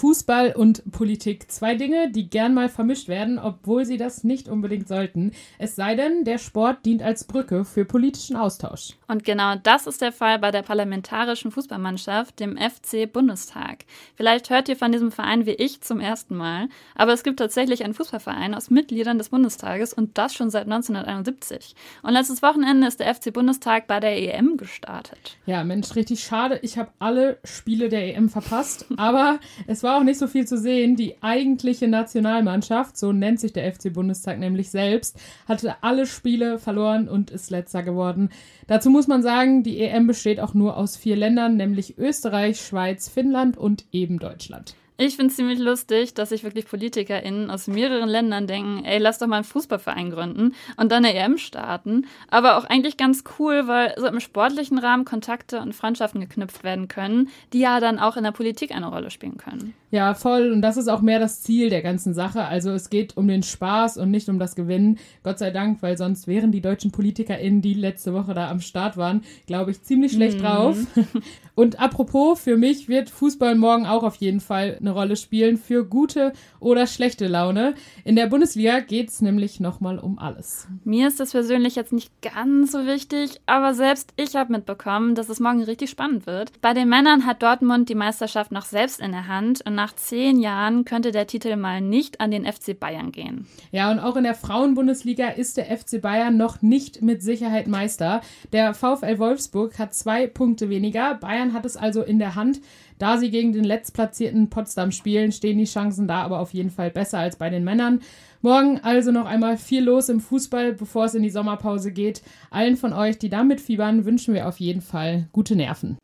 Fußball 0.00 0.52
und 0.52 0.90
Politik. 0.92 1.50
Zwei 1.50 1.74
Dinge, 1.74 2.10
die 2.10 2.30
gern 2.30 2.54
mal 2.54 2.68
vermischt 2.68 3.08
werden, 3.08 3.38
obwohl 3.38 3.84
sie 3.84 3.96
das 3.96 4.22
nicht 4.24 4.48
unbedingt 4.48 4.88
sollten. 4.88 5.32
Es 5.58 5.74
sei 5.76 5.94
denn, 5.94 6.24
der 6.24 6.38
Sport 6.38 6.86
dient 6.86 7.02
als 7.02 7.24
Brücke 7.24 7.64
für 7.64 7.84
politischen 7.84 8.36
Austausch. 8.36 8.94
Und 9.08 9.24
genau 9.24 9.56
das 9.56 9.86
ist 9.86 10.00
der 10.00 10.12
Fall 10.12 10.38
bei 10.38 10.50
der 10.50 10.62
parlamentarischen 10.62 11.50
Fußballmannschaft, 11.50 12.38
dem 12.38 12.56
FC 12.56 13.12
Bundestag. 13.12 13.84
Vielleicht 14.14 14.50
hört 14.50 14.68
ihr 14.68 14.76
von 14.76 14.92
diesem 14.92 15.10
Verein 15.10 15.44
wie 15.44 15.50
ich 15.50 15.80
zum 15.80 15.98
ersten 15.98 16.36
Mal, 16.36 16.68
aber 16.94 17.12
es 17.12 17.24
gibt 17.24 17.38
tatsächlich 17.38 17.82
einen 17.84 17.94
Fußballverein 17.94 18.54
aus 18.54 18.70
Mitgliedern 18.70 19.18
des 19.18 19.30
Bundestages 19.30 19.92
und 19.92 20.16
das 20.18 20.34
schon 20.34 20.50
seit 20.50 20.64
1971. 20.64 21.74
Und 22.02 22.12
letztes 22.12 22.42
Wochenende 22.42 22.86
ist 22.86 23.00
der 23.00 23.12
FC 23.12 23.32
Bundestag 23.32 23.86
bei 23.86 23.98
der 23.98 24.16
EM 24.16 24.56
gestartet. 24.56 25.36
Ja, 25.46 25.64
Mensch, 25.64 25.94
richtig 25.96 26.22
schade. 26.22 26.60
Ich 26.62 26.78
habe 26.78 26.90
alle 27.00 27.38
Spiele 27.42 27.88
der 27.88 28.14
EM 28.16 28.28
verpasst, 28.28 28.86
aber 28.96 29.40
es 29.66 29.80
es 29.80 29.82
war 29.90 29.98
auch 29.98 30.04
nicht 30.04 30.20
so 30.20 30.28
viel 30.28 30.46
zu 30.46 30.56
sehen. 30.56 30.94
Die 30.94 31.20
eigentliche 31.20 31.88
Nationalmannschaft, 31.88 32.96
so 32.96 33.10
nennt 33.12 33.40
sich 33.40 33.52
der 33.52 33.72
FC 33.72 33.92
Bundestag 33.92 34.38
nämlich 34.38 34.70
selbst, 34.70 35.18
hatte 35.48 35.82
alle 35.82 36.06
Spiele 36.06 36.60
verloren 36.60 37.08
und 37.08 37.32
ist 37.32 37.50
letzter 37.50 37.82
geworden. 37.82 38.30
Dazu 38.68 38.88
muss 38.88 39.08
man 39.08 39.24
sagen, 39.24 39.64
die 39.64 39.80
EM 39.80 40.06
besteht 40.06 40.38
auch 40.38 40.54
nur 40.54 40.76
aus 40.76 40.96
vier 40.96 41.16
Ländern, 41.16 41.56
nämlich 41.56 41.98
Österreich, 41.98 42.60
Schweiz, 42.60 43.08
Finnland 43.08 43.56
und 43.56 43.84
eben 43.90 44.20
Deutschland. 44.20 44.76
Ich 45.02 45.16
finde 45.16 45.30
es 45.30 45.36
ziemlich 45.36 45.58
lustig, 45.58 46.12
dass 46.12 46.28
sich 46.28 46.44
wirklich 46.44 46.66
PolitikerInnen 46.66 47.50
aus 47.50 47.68
mehreren 47.68 48.10
Ländern 48.10 48.46
denken, 48.46 48.84
ey, 48.84 48.98
lass 48.98 49.16
doch 49.16 49.28
mal 49.28 49.36
einen 49.36 49.44
Fußballverein 49.44 50.10
gründen 50.10 50.54
und 50.76 50.92
dann 50.92 51.06
eine 51.06 51.14
EM 51.14 51.38
starten. 51.38 52.06
Aber 52.28 52.58
auch 52.58 52.64
eigentlich 52.66 52.98
ganz 52.98 53.24
cool, 53.38 53.66
weil 53.66 53.94
so 53.96 54.06
im 54.06 54.20
sportlichen 54.20 54.78
Rahmen 54.78 55.06
Kontakte 55.06 55.60
und 55.60 55.74
Freundschaften 55.74 56.20
geknüpft 56.20 56.64
werden 56.64 56.86
können, 56.88 57.30
die 57.54 57.60
ja 57.60 57.80
dann 57.80 57.98
auch 57.98 58.18
in 58.18 58.24
der 58.24 58.32
Politik 58.32 58.72
eine 58.72 58.88
Rolle 58.88 59.10
spielen 59.10 59.38
können. 59.38 59.72
Ja, 59.90 60.14
voll. 60.14 60.52
Und 60.52 60.62
das 60.62 60.76
ist 60.76 60.88
auch 60.88 61.00
mehr 61.00 61.18
das 61.18 61.40
Ziel 61.40 61.68
der 61.70 61.82
ganzen 61.82 62.14
Sache. 62.14 62.44
Also 62.44 62.70
es 62.70 62.90
geht 62.90 63.16
um 63.16 63.26
den 63.26 63.42
Spaß 63.42 63.96
und 63.96 64.10
nicht 64.10 64.28
um 64.28 64.38
das 64.38 64.54
Gewinnen. 64.54 64.98
Gott 65.24 65.38
sei 65.38 65.50
Dank, 65.50 65.82
weil 65.82 65.96
sonst 65.96 66.28
wären 66.28 66.52
die 66.52 66.60
deutschen 66.60 66.92
PolitikerInnen, 66.92 67.62
die 67.62 67.74
letzte 67.74 68.12
Woche 68.12 68.34
da 68.34 68.50
am 68.50 68.60
Start 68.60 68.96
waren, 68.96 69.22
glaube 69.46 69.72
ich, 69.72 69.82
ziemlich 69.82 70.12
schlecht 70.12 70.38
mhm. 70.38 70.42
drauf. 70.42 70.76
Und 71.56 71.80
apropos, 71.80 72.40
für 72.40 72.56
mich 72.56 72.88
wird 72.88 73.10
Fußball 73.10 73.54
morgen 73.54 73.84
auch 73.84 74.02
auf 74.02 74.14
jeden 74.16 74.40
Fall 74.40 74.78
eine 74.80 74.89
Rolle 74.90 75.16
spielen 75.16 75.56
für 75.56 75.84
gute 75.84 76.32
oder 76.58 76.86
schlechte 76.86 77.26
Laune. 77.26 77.74
In 78.04 78.16
der 78.16 78.26
Bundesliga 78.26 78.80
geht 78.80 79.08
es 79.08 79.22
nämlich 79.22 79.60
nochmal 79.60 79.98
um 79.98 80.18
alles. 80.18 80.66
Mir 80.84 81.08
ist 81.08 81.20
das 81.20 81.32
persönlich 81.32 81.76
jetzt 81.76 81.92
nicht 81.92 82.10
ganz 82.22 82.72
so 82.72 82.86
wichtig, 82.86 83.40
aber 83.46 83.74
selbst 83.74 84.12
ich 84.16 84.36
habe 84.36 84.52
mitbekommen, 84.52 85.14
dass 85.14 85.28
es 85.28 85.40
morgen 85.40 85.62
richtig 85.62 85.90
spannend 85.90 86.26
wird. 86.26 86.52
Bei 86.60 86.74
den 86.74 86.88
Männern 86.88 87.26
hat 87.26 87.42
Dortmund 87.42 87.88
die 87.88 87.94
Meisterschaft 87.94 88.52
noch 88.52 88.64
selbst 88.64 89.00
in 89.00 89.12
der 89.12 89.28
Hand 89.28 89.62
und 89.66 89.74
nach 89.74 89.94
zehn 89.94 90.38
Jahren 90.40 90.84
könnte 90.84 91.12
der 91.12 91.26
Titel 91.26 91.56
mal 91.56 91.80
nicht 91.80 92.20
an 92.20 92.30
den 92.30 92.44
FC 92.44 92.78
Bayern 92.78 93.12
gehen. 93.12 93.46
Ja, 93.72 93.90
und 93.90 93.98
auch 93.98 94.16
in 94.16 94.24
der 94.24 94.34
Frauenbundesliga 94.34 95.28
ist 95.28 95.56
der 95.56 95.66
FC 95.66 96.00
Bayern 96.00 96.36
noch 96.36 96.62
nicht 96.62 97.02
mit 97.02 97.22
Sicherheit 97.22 97.66
Meister. 97.66 98.20
Der 98.52 98.74
VfL 98.74 99.18
Wolfsburg 99.18 99.78
hat 99.78 99.94
zwei 99.94 100.26
Punkte 100.26 100.70
weniger. 100.70 101.14
Bayern 101.14 101.52
hat 101.52 101.64
es 101.64 101.76
also 101.76 102.02
in 102.02 102.18
der 102.18 102.34
Hand. 102.34 102.60
Da 102.98 103.16
sie 103.16 103.30
gegen 103.30 103.52
den 103.52 103.64
letztplatzierten 103.64 104.50
Potsdam 104.50 104.79
spielen, 104.90 105.32
stehen 105.32 105.58
die 105.58 105.64
Chancen 105.64 106.08
da 106.08 106.22
aber 106.22 106.40
auf 106.40 106.54
jeden 106.54 106.70
Fall 106.70 106.90
besser 106.90 107.18
als 107.18 107.36
bei 107.36 107.50
den 107.50 107.62
Männern. 107.62 108.00
Morgen 108.40 108.80
also 108.82 109.12
noch 109.12 109.26
einmal 109.26 109.58
viel 109.58 109.84
los 109.84 110.08
im 110.08 110.20
Fußball, 110.20 110.72
bevor 110.72 111.04
es 111.04 111.14
in 111.14 111.22
die 111.22 111.30
Sommerpause 111.30 111.92
geht. 111.92 112.22
Allen 112.50 112.78
von 112.78 112.94
euch, 112.94 113.18
die 113.18 113.28
da 113.28 113.44
mitfiebern, 113.44 114.06
wünschen 114.06 114.32
wir 114.32 114.48
auf 114.48 114.58
jeden 114.58 114.80
Fall 114.80 115.28
gute 115.32 115.56
Nerven. 115.56 115.98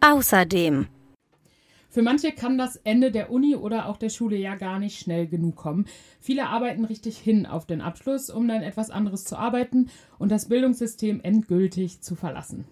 Außerdem 0.00 0.88
für 1.96 2.02
manche 2.02 2.32
kann 2.32 2.58
das 2.58 2.76
Ende 2.76 3.10
der 3.10 3.30
Uni 3.30 3.56
oder 3.56 3.88
auch 3.88 3.96
der 3.96 4.10
Schule 4.10 4.36
ja 4.36 4.54
gar 4.54 4.78
nicht 4.78 4.98
schnell 4.98 5.26
genug 5.26 5.56
kommen. 5.56 5.86
Viele 6.20 6.46
arbeiten 6.46 6.84
richtig 6.84 7.16
hin 7.16 7.46
auf 7.46 7.64
den 7.64 7.80
Abschluss, 7.80 8.28
um 8.28 8.46
dann 8.46 8.60
etwas 8.60 8.90
anderes 8.90 9.24
zu 9.24 9.38
arbeiten 9.38 9.88
und 10.18 10.30
das 10.30 10.50
Bildungssystem 10.50 11.20
endgültig 11.22 12.02
zu 12.02 12.14
verlassen. 12.14 12.66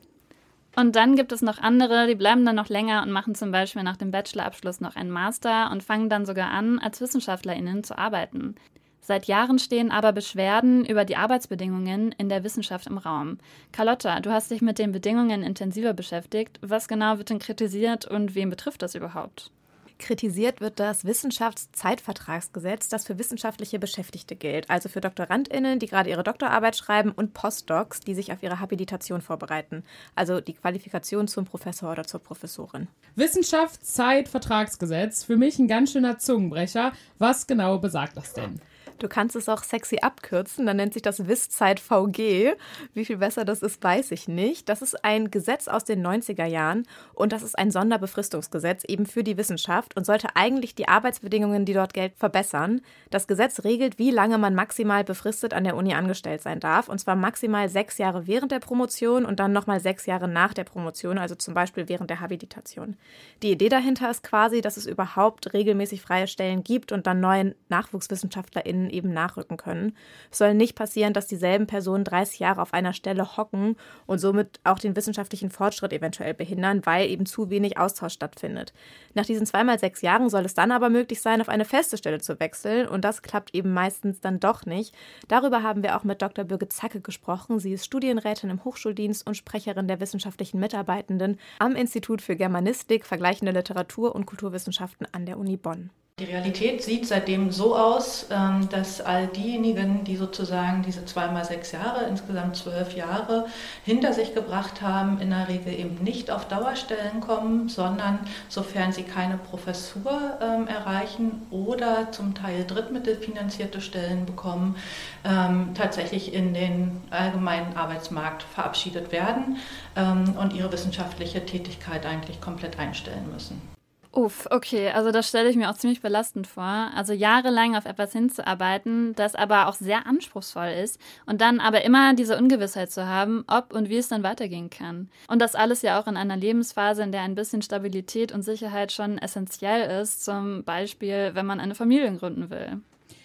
Und 0.76 0.96
dann 0.96 1.14
gibt 1.14 1.32
es 1.32 1.40
noch 1.40 1.58
andere, 1.58 2.06
die 2.06 2.16
bleiben 2.16 2.44
dann 2.44 2.56
noch 2.56 2.68
länger 2.68 3.02
und 3.02 3.12
machen 3.12 3.34
zum 3.34 3.52
Beispiel 3.52 3.82
nach 3.82 3.96
dem 3.96 4.10
Bachelorabschluss 4.10 4.80
noch 4.80 4.96
einen 4.96 5.10
Master 5.10 5.70
und 5.70 5.84
fangen 5.84 6.08
dann 6.08 6.26
sogar 6.26 6.50
an, 6.50 6.78
als 6.78 7.00
WissenschaftlerInnen 7.00 7.84
zu 7.84 7.96
arbeiten. 7.96 8.56
Seit 9.00 9.26
Jahren 9.26 9.58
stehen 9.58 9.90
aber 9.90 10.12
Beschwerden 10.12 10.84
über 10.84 11.04
die 11.04 11.16
Arbeitsbedingungen 11.16 12.12
in 12.12 12.30
der 12.30 12.42
Wissenschaft 12.42 12.86
im 12.86 12.96
Raum. 12.96 13.38
Carlotta, 13.70 14.20
du 14.20 14.30
hast 14.30 14.50
dich 14.50 14.62
mit 14.62 14.78
den 14.78 14.92
Bedingungen 14.92 15.42
intensiver 15.42 15.92
beschäftigt. 15.92 16.58
Was 16.62 16.88
genau 16.88 17.18
wird 17.18 17.28
denn 17.28 17.38
kritisiert 17.38 18.06
und 18.06 18.34
wen 18.34 18.48
betrifft 18.48 18.80
das 18.80 18.94
überhaupt? 18.94 19.50
Kritisiert 19.98 20.60
wird 20.60 20.80
das 20.80 21.04
Wissenschaftszeitvertragsgesetz, 21.04 22.88
das 22.88 23.06
für 23.06 23.18
wissenschaftliche 23.18 23.78
Beschäftigte 23.78 24.36
gilt, 24.36 24.68
also 24.68 24.88
für 24.88 25.00
DoktorandInnen, 25.00 25.78
die 25.78 25.86
gerade 25.86 26.10
ihre 26.10 26.24
Doktorarbeit 26.24 26.76
schreiben 26.76 27.12
und 27.12 27.32
Postdocs, 27.32 28.00
die 28.00 28.14
sich 28.14 28.32
auf 28.32 28.42
ihre 28.42 28.60
Habilitation 28.60 29.20
vorbereiten, 29.20 29.84
also 30.14 30.40
die 30.40 30.54
Qualifikation 30.54 31.28
zum 31.28 31.44
Professor 31.44 31.92
oder 31.92 32.04
zur 32.04 32.20
Professorin. 32.20 32.88
Wissenschaftszeitvertragsgesetz, 33.14 35.24
für 35.24 35.36
mich 35.36 35.58
ein 35.58 35.68
ganz 35.68 35.92
schöner 35.92 36.18
Zungenbrecher. 36.18 36.92
Was 37.18 37.46
genau 37.46 37.78
besagt 37.78 38.16
das 38.16 38.32
denn? 38.32 38.60
Du 38.98 39.08
kannst 39.08 39.34
es 39.34 39.48
auch 39.48 39.62
sexy 39.62 39.98
abkürzen, 40.00 40.66
dann 40.66 40.76
nennt 40.76 40.92
sich 40.92 41.02
das 41.02 41.26
Wisszeit 41.26 41.80
VG. 41.80 42.54
Wie 42.92 43.04
viel 43.04 43.16
besser 43.18 43.44
das 43.44 43.62
ist, 43.62 43.82
weiß 43.82 44.12
ich 44.12 44.28
nicht. 44.28 44.68
Das 44.68 44.82
ist 44.82 45.04
ein 45.04 45.30
Gesetz 45.30 45.68
aus 45.68 45.84
den 45.84 46.06
90er 46.06 46.46
Jahren 46.46 46.86
und 47.12 47.32
das 47.32 47.42
ist 47.42 47.58
ein 47.58 47.70
Sonderbefristungsgesetz 47.70 48.84
eben 48.84 49.06
für 49.06 49.24
die 49.24 49.36
Wissenschaft 49.36 49.96
und 49.96 50.06
sollte 50.06 50.36
eigentlich 50.36 50.74
die 50.74 50.88
Arbeitsbedingungen, 50.88 51.64
die 51.64 51.72
dort 51.72 51.92
gelten, 51.92 52.16
verbessern. 52.16 52.80
Das 53.10 53.26
Gesetz 53.26 53.64
regelt, 53.64 53.98
wie 53.98 54.10
lange 54.10 54.38
man 54.38 54.54
maximal 54.54 55.04
befristet 55.04 55.54
an 55.54 55.64
der 55.64 55.76
Uni 55.76 55.94
angestellt 55.94 56.42
sein 56.42 56.60
darf 56.60 56.88
und 56.88 56.98
zwar 56.98 57.16
maximal 57.16 57.68
sechs 57.68 57.98
Jahre 57.98 58.26
während 58.26 58.52
der 58.52 58.60
Promotion 58.60 59.24
und 59.24 59.40
dann 59.40 59.52
nochmal 59.52 59.80
sechs 59.80 60.06
Jahre 60.06 60.28
nach 60.28 60.54
der 60.54 60.64
Promotion, 60.64 61.18
also 61.18 61.34
zum 61.34 61.54
Beispiel 61.54 61.88
während 61.88 62.10
der 62.10 62.20
Habilitation. 62.20 62.96
Die 63.42 63.50
Idee 63.50 63.68
dahinter 63.68 64.10
ist 64.10 64.22
quasi, 64.22 64.60
dass 64.60 64.76
es 64.76 64.86
überhaupt 64.86 65.52
regelmäßig 65.52 66.00
freie 66.00 66.28
Stellen 66.28 66.62
gibt 66.62 66.92
und 66.92 67.06
dann 67.06 67.20
neuen 67.20 67.54
NachwuchswissenschaftlerInnen 67.68 68.83
Personen 68.84 68.90
eben 68.90 69.12
nachrücken 69.12 69.56
können. 69.56 69.96
Es 70.30 70.38
soll 70.38 70.54
nicht 70.54 70.74
passieren, 70.74 71.12
dass 71.12 71.26
dieselben 71.26 71.66
Personen 71.66 72.04
30 72.04 72.38
Jahre 72.38 72.62
auf 72.62 72.74
einer 72.74 72.92
Stelle 72.92 73.36
hocken 73.36 73.76
und 74.06 74.18
somit 74.18 74.60
auch 74.64 74.78
den 74.78 74.96
wissenschaftlichen 74.96 75.50
Fortschritt 75.50 75.92
eventuell 75.92 76.34
behindern, 76.34 76.84
weil 76.84 77.08
eben 77.08 77.26
zu 77.26 77.50
wenig 77.50 77.78
Austausch 77.78 78.14
stattfindet. 78.14 78.72
Nach 79.14 79.26
diesen 79.26 79.46
zweimal 79.46 79.78
sechs 79.78 80.02
Jahren 80.02 80.28
soll 80.28 80.44
es 80.44 80.54
dann 80.54 80.72
aber 80.72 80.90
möglich 80.90 81.20
sein, 81.20 81.40
auf 81.40 81.48
eine 81.48 81.64
feste 81.64 81.96
Stelle 81.96 82.20
zu 82.20 82.38
wechseln 82.40 82.88
und 82.88 83.04
das 83.04 83.22
klappt 83.22 83.54
eben 83.54 83.72
meistens 83.72 84.20
dann 84.20 84.40
doch 84.40 84.66
nicht. 84.66 84.94
Darüber 85.28 85.62
haben 85.62 85.82
wir 85.82 85.96
auch 85.96 86.04
mit 86.04 86.22
Dr. 86.22 86.44
Birgit 86.44 86.72
Zacke 86.72 87.00
gesprochen. 87.00 87.58
Sie 87.58 87.72
ist 87.72 87.84
Studienrätin 87.84 88.50
im 88.50 88.64
Hochschuldienst 88.64 89.26
und 89.26 89.36
Sprecherin 89.36 89.88
der 89.88 90.00
wissenschaftlichen 90.00 90.60
Mitarbeitenden 90.60 91.38
am 91.58 91.76
Institut 91.76 92.22
für 92.22 92.36
Germanistik, 92.36 93.06
vergleichende 93.06 93.52
Literatur 93.52 94.14
und 94.14 94.26
Kulturwissenschaften 94.26 95.06
an 95.12 95.26
der 95.26 95.38
Uni 95.38 95.56
Bonn. 95.56 95.90
Die 96.20 96.26
Realität 96.26 96.80
sieht 96.80 97.08
seitdem 97.08 97.50
so 97.50 97.74
aus, 97.74 98.26
ähm, 98.30 98.68
dass 98.68 99.00
all 99.00 99.26
diejenigen, 99.26 100.04
die 100.04 100.14
sozusagen 100.14 100.84
diese 100.84 101.04
zweimal 101.06 101.44
sechs 101.44 101.72
Jahre, 101.72 102.04
insgesamt 102.04 102.54
zwölf 102.54 102.94
Jahre 102.94 103.46
hinter 103.84 104.12
sich 104.12 104.32
gebracht 104.32 104.80
haben, 104.80 105.20
in 105.20 105.30
der 105.30 105.48
Regel 105.48 105.74
eben 105.74 106.04
nicht 106.04 106.30
auf 106.30 106.46
Dauerstellen 106.46 107.18
kommen, 107.18 107.68
sondern 107.68 108.20
sofern 108.48 108.92
sie 108.92 109.02
keine 109.02 109.38
Professur 109.38 110.38
ähm, 110.40 110.68
erreichen 110.68 111.48
oder 111.50 112.12
zum 112.12 112.36
Teil 112.36 112.64
drittmittelfinanzierte 112.64 113.80
Stellen 113.80 114.24
bekommen, 114.24 114.76
ähm, 115.24 115.74
tatsächlich 115.74 116.32
in 116.32 116.54
den 116.54 117.02
allgemeinen 117.10 117.76
Arbeitsmarkt 117.76 118.44
verabschiedet 118.44 119.10
werden 119.10 119.56
und 119.96 120.52
ihre 120.52 120.72
wissenschaftliche 120.72 121.46
Tätigkeit 121.46 122.04
eigentlich 122.04 122.40
komplett 122.40 122.78
einstellen 122.80 123.30
müssen. 123.32 123.73
Uff, 124.16 124.46
okay, 124.52 124.90
also 124.90 125.10
das 125.10 125.28
stelle 125.28 125.50
ich 125.50 125.56
mir 125.56 125.68
auch 125.68 125.74
ziemlich 125.74 126.00
belastend 126.00 126.46
vor. 126.46 126.62
Also 126.94 127.12
jahrelang 127.12 127.74
auf 127.74 127.84
etwas 127.84 128.12
hinzuarbeiten, 128.12 129.12
das 129.16 129.34
aber 129.34 129.66
auch 129.66 129.74
sehr 129.74 130.06
anspruchsvoll 130.06 130.68
ist 130.68 131.00
und 131.26 131.40
dann 131.40 131.58
aber 131.58 131.82
immer 131.84 132.14
diese 132.14 132.38
Ungewissheit 132.38 132.92
zu 132.92 133.08
haben, 133.08 133.42
ob 133.48 133.72
und 133.72 133.88
wie 133.88 133.96
es 133.96 134.06
dann 134.06 134.22
weitergehen 134.22 134.70
kann. 134.70 135.08
Und 135.26 135.42
das 135.42 135.56
alles 135.56 135.82
ja 135.82 136.00
auch 136.00 136.06
in 136.06 136.16
einer 136.16 136.36
Lebensphase, 136.36 137.02
in 137.02 137.10
der 137.10 137.22
ein 137.22 137.34
bisschen 137.34 137.60
Stabilität 137.60 138.30
und 138.30 138.42
Sicherheit 138.42 138.92
schon 138.92 139.18
essentiell 139.18 140.00
ist, 140.00 140.24
zum 140.24 140.62
Beispiel, 140.62 141.32
wenn 141.34 141.46
man 141.46 141.58
eine 141.58 141.74
Familie 141.74 142.14
gründen 142.16 142.50
will. 142.50 142.80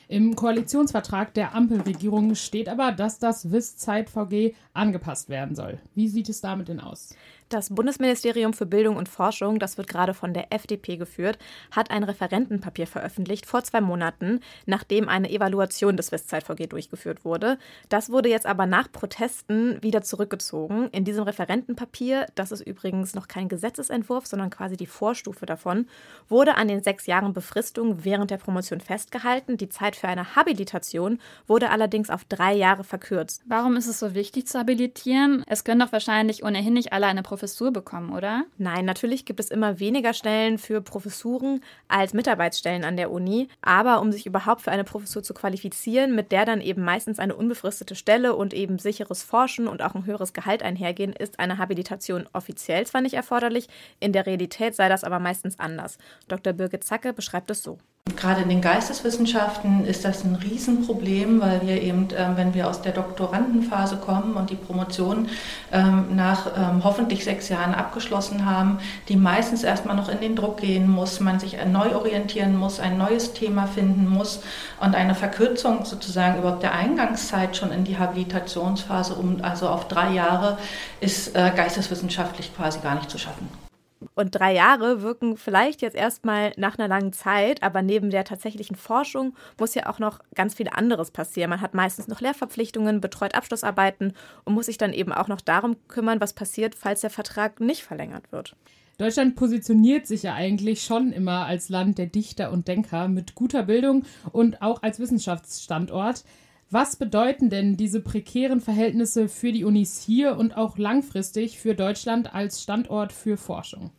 Im 0.07 0.35
Koalitionsvertrag 0.35 1.35
der 1.35 1.53
Ampelregierung 1.53 2.33
steht 2.33 2.67
aber, 2.67 2.91
dass 2.91 3.19
das 3.19 3.51
WIS-Zeit-VG 3.51 4.55
angepasst 4.73 5.29
werden 5.29 5.55
soll. 5.55 5.77
Wie 5.93 6.07
sieht 6.07 6.29
es 6.29 6.41
damit 6.41 6.67
denn 6.67 6.79
aus? 6.79 7.15
Das 7.49 7.73
Bundesministerium 7.73 8.53
für 8.53 8.67
Bildung 8.67 8.95
und 8.95 9.09
Forschung, 9.09 9.57
das 9.57 9.79
wird 9.79 9.87
gerade 9.87 10.13
von 10.13 10.35
der 10.35 10.53
FDP 10.53 10.97
geführt, 10.97 11.39
hat 11.71 11.89
ein 11.89 12.03
Referentenpapier 12.03 12.85
veröffentlicht 12.85 13.47
vor 13.47 13.63
zwei 13.63 13.81
Monaten, 13.81 14.41
nachdem 14.67 15.09
eine 15.09 15.31
Evaluation 15.31 15.97
des 15.97 16.11
WIS-ZVG 16.11 16.67
durchgeführt 16.67 17.25
wurde. 17.25 17.57
Das 17.89 18.11
wurde 18.11 18.29
jetzt 18.29 18.45
aber 18.45 18.67
nach 18.67 18.91
Protesten 18.91 19.81
wieder 19.81 20.03
zurückgezogen. 20.03 20.89
In 20.91 21.05
diesem 21.05 21.23
Referentenpapier, 21.23 22.27
das 22.35 22.51
ist 22.51 22.61
übrigens 22.61 23.15
noch 23.15 23.27
kein 23.27 23.49
Gesetzesentwurf, 23.49 24.27
sondern 24.27 24.51
quasi 24.51 24.77
die 24.77 24.85
Vorstufe 24.85 25.47
davon, 25.47 25.87
wurde 26.27 26.53
an 26.53 26.67
den 26.67 26.83
sechs 26.83 27.07
Jahren 27.07 27.33
Befristung 27.33 28.05
während 28.05 28.29
der 28.29 28.37
Promotion 28.37 28.79
festgehalten. 28.79 29.57
Die 29.57 29.69
Zeit 29.69 29.95
für 29.95 30.07
eine 30.07 30.35
Habilitation 30.35 31.17
wurde 31.47 31.71
allerdings 31.71 32.11
auf 32.11 32.25
drei 32.25 32.53
Jahre 32.53 32.83
verkürzt. 32.83 33.41
Warum 33.47 33.75
ist 33.75 33.87
es 33.87 33.97
so 33.97 34.13
wichtig 34.13 34.45
zu 34.45 34.59
habilitieren? 34.59 35.43
Es 35.47 35.63
können 35.63 35.79
doch 35.79 35.91
wahrscheinlich 35.91 36.43
ohnehin 36.43 36.73
nicht 36.73 36.93
alle 36.93 37.07
eine 37.07 37.23
Professur 37.23 37.38
Professur 37.39 37.71
bekommen, 37.71 38.11
oder? 38.11 38.43
Nein, 38.57 38.83
natürlich 38.83 39.23
gibt 39.23 39.39
es 39.39 39.49
immer 39.49 39.79
weniger 39.79 40.13
Stellen 40.13 40.57
für 40.57 40.81
Professuren 40.81 41.61
als 41.87 42.13
Mitarbeitsstellen 42.13 42.83
an 42.83 42.97
der 42.97 43.11
Uni. 43.11 43.47
Aber 43.61 44.01
um 44.01 44.11
sich 44.11 44.25
überhaupt 44.25 44.61
für 44.61 44.71
eine 44.71 44.83
Professur 44.83 45.23
zu 45.23 45.33
qualifizieren, 45.33 46.15
mit 46.15 46.33
der 46.33 46.43
dann 46.43 46.59
eben 46.59 46.83
meistens 46.83 47.17
eine 47.17 47.37
unbefristete 47.37 47.95
Stelle 47.95 48.35
und 48.35 48.53
eben 48.53 48.77
sicheres 48.77 49.23
Forschen 49.23 49.69
und 49.69 49.81
auch 49.81 49.95
ein 49.95 50.05
höheres 50.05 50.33
Gehalt 50.33 50.63
einhergehen, 50.63 51.13
ist 51.13 51.39
eine 51.39 51.57
Habilitation 51.57 52.27
offiziell 52.33 52.85
zwar 52.85 52.99
nicht 52.99 53.13
erforderlich, 53.13 53.69
in 54.01 54.11
der 54.11 54.25
Realität 54.25 54.75
sei 54.75 54.89
das 54.89 55.05
aber 55.05 55.19
meistens 55.19 55.57
anders. 55.59 55.97
Dr. 56.27 56.51
Birgit 56.51 56.83
Zacke 56.83 57.13
beschreibt 57.13 57.49
es 57.51 57.63
so. 57.63 57.77
Gerade 58.15 58.41
in 58.41 58.49
den 58.49 58.61
Geisteswissenschaften 58.61 59.85
ist 59.85 60.05
das 60.05 60.23
ein 60.23 60.35
Riesenproblem, 60.35 61.41
weil 61.41 61.61
wir 61.65 61.81
eben, 61.81 62.07
ähm, 62.15 62.35
wenn 62.35 62.53
wir 62.53 62.67
aus 62.67 62.81
der 62.81 62.91
Doktorandenphase 62.91 63.97
kommen 63.97 64.33
und 64.33 64.49
die 64.49 64.55
Promotion 64.55 65.29
ähm, 65.71 66.15
nach 66.15 66.47
ähm, 66.57 66.83
hoffentlich 66.83 67.23
sechs 67.23 67.49
Jahren 67.49 67.73
abgeschlossen 67.73 68.45
haben, 68.45 68.79
die 69.07 69.15
meistens 69.15 69.63
erstmal 69.63 69.95
noch 69.95 70.09
in 70.09 70.19
den 70.19 70.35
Druck 70.35 70.57
gehen 70.57 70.89
muss, 70.89 71.19
man 71.19 71.39
sich 71.39 71.57
neu 71.65 71.95
orientieren 71.95 72.57
muss, 72.57 72.79
ein 72.79 72.97
neues 72.97 73.33
Thema 73.33 73.67
finden 73.67 74.07
muss 74.07 74.41
und 74.79 74.95
eine 74.95 75.15
Verkürzung 75.15 75.85
sozusagen 75.85 76.39
überhaupt 76.39 76.63
der 76.63 76.73
Eingangszeit 76.73 77.55
schon 77.55 77.71
in 77.71 77.83
die 77.83 77.97
Habilitationsphase, 77.97 79.15
um 79.15 79.37
also 79.41 79.67
auf 79.69 79.87
drei 79.87 80.13
Jahre, 80.13 80.57
ist 80.99 81.35
äh, 81.35 81.51
geisteswissenschaftlich 81.55 82.55
quasi 82.55 82.79
gar 82.79 82.95
nicht 82.95 83.09
zu 83.09 83.17
schaffen. 83.17 83.68
Und 84.15 84.31
drei 84.31 84.53
Jahre 84.53 85.01
wirken 85.01 85.35
vielleicht 85.37 85.81
jetzt 85.81 85.95
erstmal 85.95 86.53
nach 86.57 86.77
einer 86.77 86.87
langen 86.87 87.13
Zeit, 87.13 87.63
aber 87.63 87.81
neben 87.81 88.09
der 88.09 88.23
tatsächlichen 88.23 88.75
Forschung 88.75 89.35
muss 89.59 89.75
ja 89.75 89.87
auch 89.87 89.99
noch 89.99 90.19
ganz 90.35 90.53
viel 90.55 90.69
anderes 90.69 91.11
passieren. 91.11 91.49
Man 91.49 91.61
hat 91.61 91.73
meistens 91.73 92.07
noch 92.07 92.21
Lehrverpflichtungen, 92.21 93.01
betreut 93.01 93.35
Abschlussarbeiten 93.35 94.13
und 94.45 94.53
muss 94.53 94.67
sich 94.67 94.77
dann 94.77 94.93
eben 94.93 95.11
auch 95.11 95.27
noch 95.27 95.41
darum 95.41 95.75
kümmern, 95.87 96.21
was 96.21 96.33
passiert, 96.33 96.75
falls 96.75 97.01
der 97.01 97.09
Vertrag 97.09 97.59
nicht 97.59 97.83
verlängert 97.83 98.31
wird. 98.31 98.55
Deutschland 98.97 99.37
positioniert 99.37 100.07
sich 100.07 100.23
ja 100.23 100.33
eigentlich 100.33 100.83
schon 100.83 101.13
immer 101.13 101.45
als 101.45 101.69
Land 101.69 101.97
der 101.97 102.07
Dichter 102.07 102.51
und 102.51 102.67
Denker 102.67 103.07
mit 103.07 103.33
guter 103.33 103.63
Bildung 103.63 104.03
und 104.33 104.61
auch 104.61 104.83
als 104.83 104.99
Wissenschaftsstandort. 104.99 106.25
Was 106.71 106.95
bedeuten 106.95 107.49
denn 107.49 107.77
diese 107.77 107.99
prekären 107.99 108.61
Verhältnisse 108.61 109.27
für 109.27 109.51
die 109.51 109.63
Unis 109.63 109.99
hier 109.99 110.37
und 110.37 110.55
auch 110.55 110.77
langfristig 110.77 111.59
für 111.59 111.73
Deutschland 111.73 112.35
als 112.35 112.61
Standort 112.61 113.11
für 113.11 113.37
Forschung? 113.37 113.89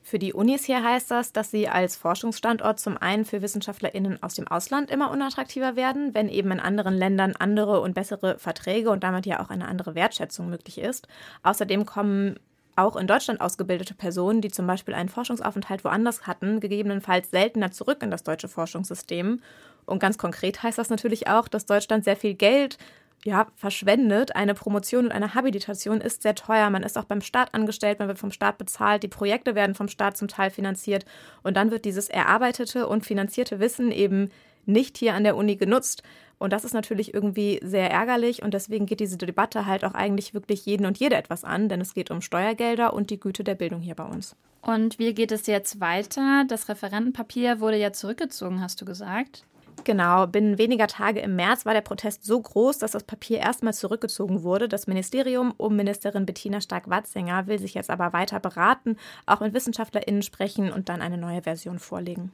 Für 0.00 0.20
die 0.20 0.32
Unis 0.32 0.64
hier 0.64 0.82
heißt 0.82 1.10
das, 1.10 1.32
dass 1.32 1.50
sie 1.50 1.68
als 1.68 1.96
Forschungsstandort 1.96 2.78
zum 2.78 2.96
einen 2.96 3.24
für 3.24 3.42
WissenschaftlerInnen 3.42 4.22
aus 4.22 4.34
dem 4.34 4.46
Ausland 4.46 4.92
immer 4.92 5.10
unattraktiver 5.10 5.74
werden, 5.74 6.14
wenn 6.14 6.28
eben 6.28 6.52
in 6.52 6.60
anderen 6.60 6.94
Ländern 6.94 7.34
andere 7.36 7.80
und 7.80 7.94
bessere 7.94 8.38
Verträge 8.38 8.90
und 8.90 9.02
damit 9.02 9.26
ja 9.26 9.42
auch 9.42 9.50
eine 9.50 9.66
andere 9.66 9.96
Wertschätzung 9.96 10.50
möglich 10.50 10.78
ist. 10.78 11.08
Außerdem 11.42 11.84
kommen 11.84 12.38
auch 12.76 12.94
in 12.94 13.08
Deutschland 13.08 13.40
ausgebildete 13.40 13.94
Personen, 13.94 14.40
die 14.40 14.50
zum 14.50 14.68
Beispiel 14.68 14.94
einen 14.94 15.08
Forschungsaufenthalt 15.08 15.84
woanders 15.84 16.28
hatten, 16.28 16.60
gegebenenfalls 16.60 17.30
seltener 17.30 17.72
zurück 17.72 18.02
in 18.02 18.10
das 18.10 18.22
deutsche 18.22 18.48
Forschungssystem. 18.48 19.40
Und 19.86 19.98
ganz 19.98 20.18
konkret 20.18 20.62
heißt 20.62 20.78
das 20.78 20.90
natürlich 20.90 21.28
auch, 21.28 21.48
dass 21.48 21.66
Deutschland 21.66 22.04
sehr 22.04 22.16
viel 22.16 22.34
Geld 22.34 22.78
ja, 23.24 23.46
verschwendet. 23.56 24.34
Eine 24.34 24.54
Promotion 24.54 25.06
und 25.06 25.12
eine 25.12 25.34
Habilitation 25.34 26.00
ist 26.00 26.22
sehr 26.22 26.34
teuer. 26.34 26.70
Man 26.70 26.82
ist 26.82 26.96
auch 26.96 27.04
beim 27.04 27.20
Staat 27.20 27.54
angestellt, 27.54 27.98
man 27.98 28.08
wird 28.08 28.18
vom 28.18 28.32
Staat 28.32 28.58
bezahlt, 28.58 29.02
die 29.02 29.08
Projekte 29.08 29.54
werden 29.54 29.74
vom 29.74 29.88
Staat 29.88 30.16
zum 30.16 30.28
Teil 30.28 30.50
finanziert 30.50 31.04
und 31.42 31.56
dann 31.56 31.70
wird 31.70 31.84
dieses 31.84 32.08
erarbeitete 32.08 32.86
und 32.86 33.04
finanzierte 33.04 33.60
Wissen 33.60 33.92
eben 33.92 34.30
nicht 34.66 34.98
hier 34.98 35.14
an 35.14 35.24
der 35.24 35.36
Uni 35.36 35.56
genutzt. 35.56 36.02
Und 36.38 36.54
das 36.54 36.64
ist 36.64 36.72
natürlich 36.72 37.12
irgendwie 37.12 37.60
sehr 37.62 37.90
ärgerlich 37.90 38.42
und 38.42 38.54
deswegen 38.54 38.86
geht 38.86 39.00
diese 39.00 39.18
Debatte 39.18 39.66
halt 39.66 39.84
auch 39.84 39.92
eigentlich 39.92 40.32
wirklich 40.32 40.64
jeden 40.64 40.86
und 40.86 40.98
jede 40.98 41.16
etwas 41.16 41.44
an, 41.44 41.68
denn 41.68 41.82
es 41.82 41.92
geht 41.92 42.10
um 42.10 42.22
Steuergelder 42.22 42.94
und 42.94 43.10
die 43.10 43.20
Güte 43.20 43.44
der 43.44 43.56
Bildung 43.56 43.80
hier 43.82 43.94
bei 43.94 44.04
uns. 44.04 44.36
Und 44.62 44.98
wie 44.98 45.12
geht 45.12 45.32
es 45.32 45.46
jetzt 45.46 45.80
weiter? 45.80 46.44
Das 46.48 46.70
Referentenpapier 46.70 47.60
wurde 47.60 47.76
ja 47.76 47.92
zurückgezogen, 47.92 48.62
hast 48.62 48.80
du 48.80 48.86
gesagt. 48.86 49.44
Genau, 49.84 50.26
binnen 50.26 50.58
weniger 50.58 50.86
Tage 50.86 51.20
im 51.20 51.36
März 51.36 51.64
war 51.64 51.72
der 51.72 51.80
Protest 51.80 52.24
so 52.24 52.40
groß, 52.40 52.78
dass 52.78 52.92
das 52.92 53.04
Papier 53.04 53.38
erstmal 53.38 53.74
zurückgezogen 53.74 54.42
wurde. 54.42 54.68
Das 54.68 54.86
Ministerium 54.86 55.54
um 55.56 55.74
Ministerin 55.76 56.26
Bettina 56.26 56.60
Stark-Watzinger 56.60 57.46
will 57.46 57.58
sich 57.58 57.74
jetzt 57.74 57.90
aber 57.90 58.12
weiter 58.12 58.40
beraten, 58.40 58.96
auch 59.26 59.40
mit 59.40 59.54
WissenschaftlerInnen 59.54 60.22
sprechen 60.22 60.70
und 60.70 60.88
dann 60.88 61.00
eine 61.00 61.18
neue 61.18 61.42
Version 61.42 61.78
vorlegen. 61.78 62.32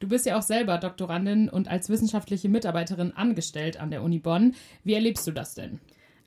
Du 0.00 0.08
bist 0.08 0.26
ja 0.26 0.38
auch 0.38 0.42
selber 0.42 0.78
Doktorandin 0.78 1.48
und 1.48 1.68
als 1.68 1.88
wissenschaftliche 1.88 2.48
Mitarbeiterin 2.48 3.12
angestellt 3.16 3.80
an 3.80 3.90
der 3.90 4.02
Uni 4.02 4.18
Bonn. 4.18 4.54
Wie 4.82 4.94
erlebst 4.94 5.26
du 5.26 5.32
das 5.32 5.54
denn? 5.54 5.80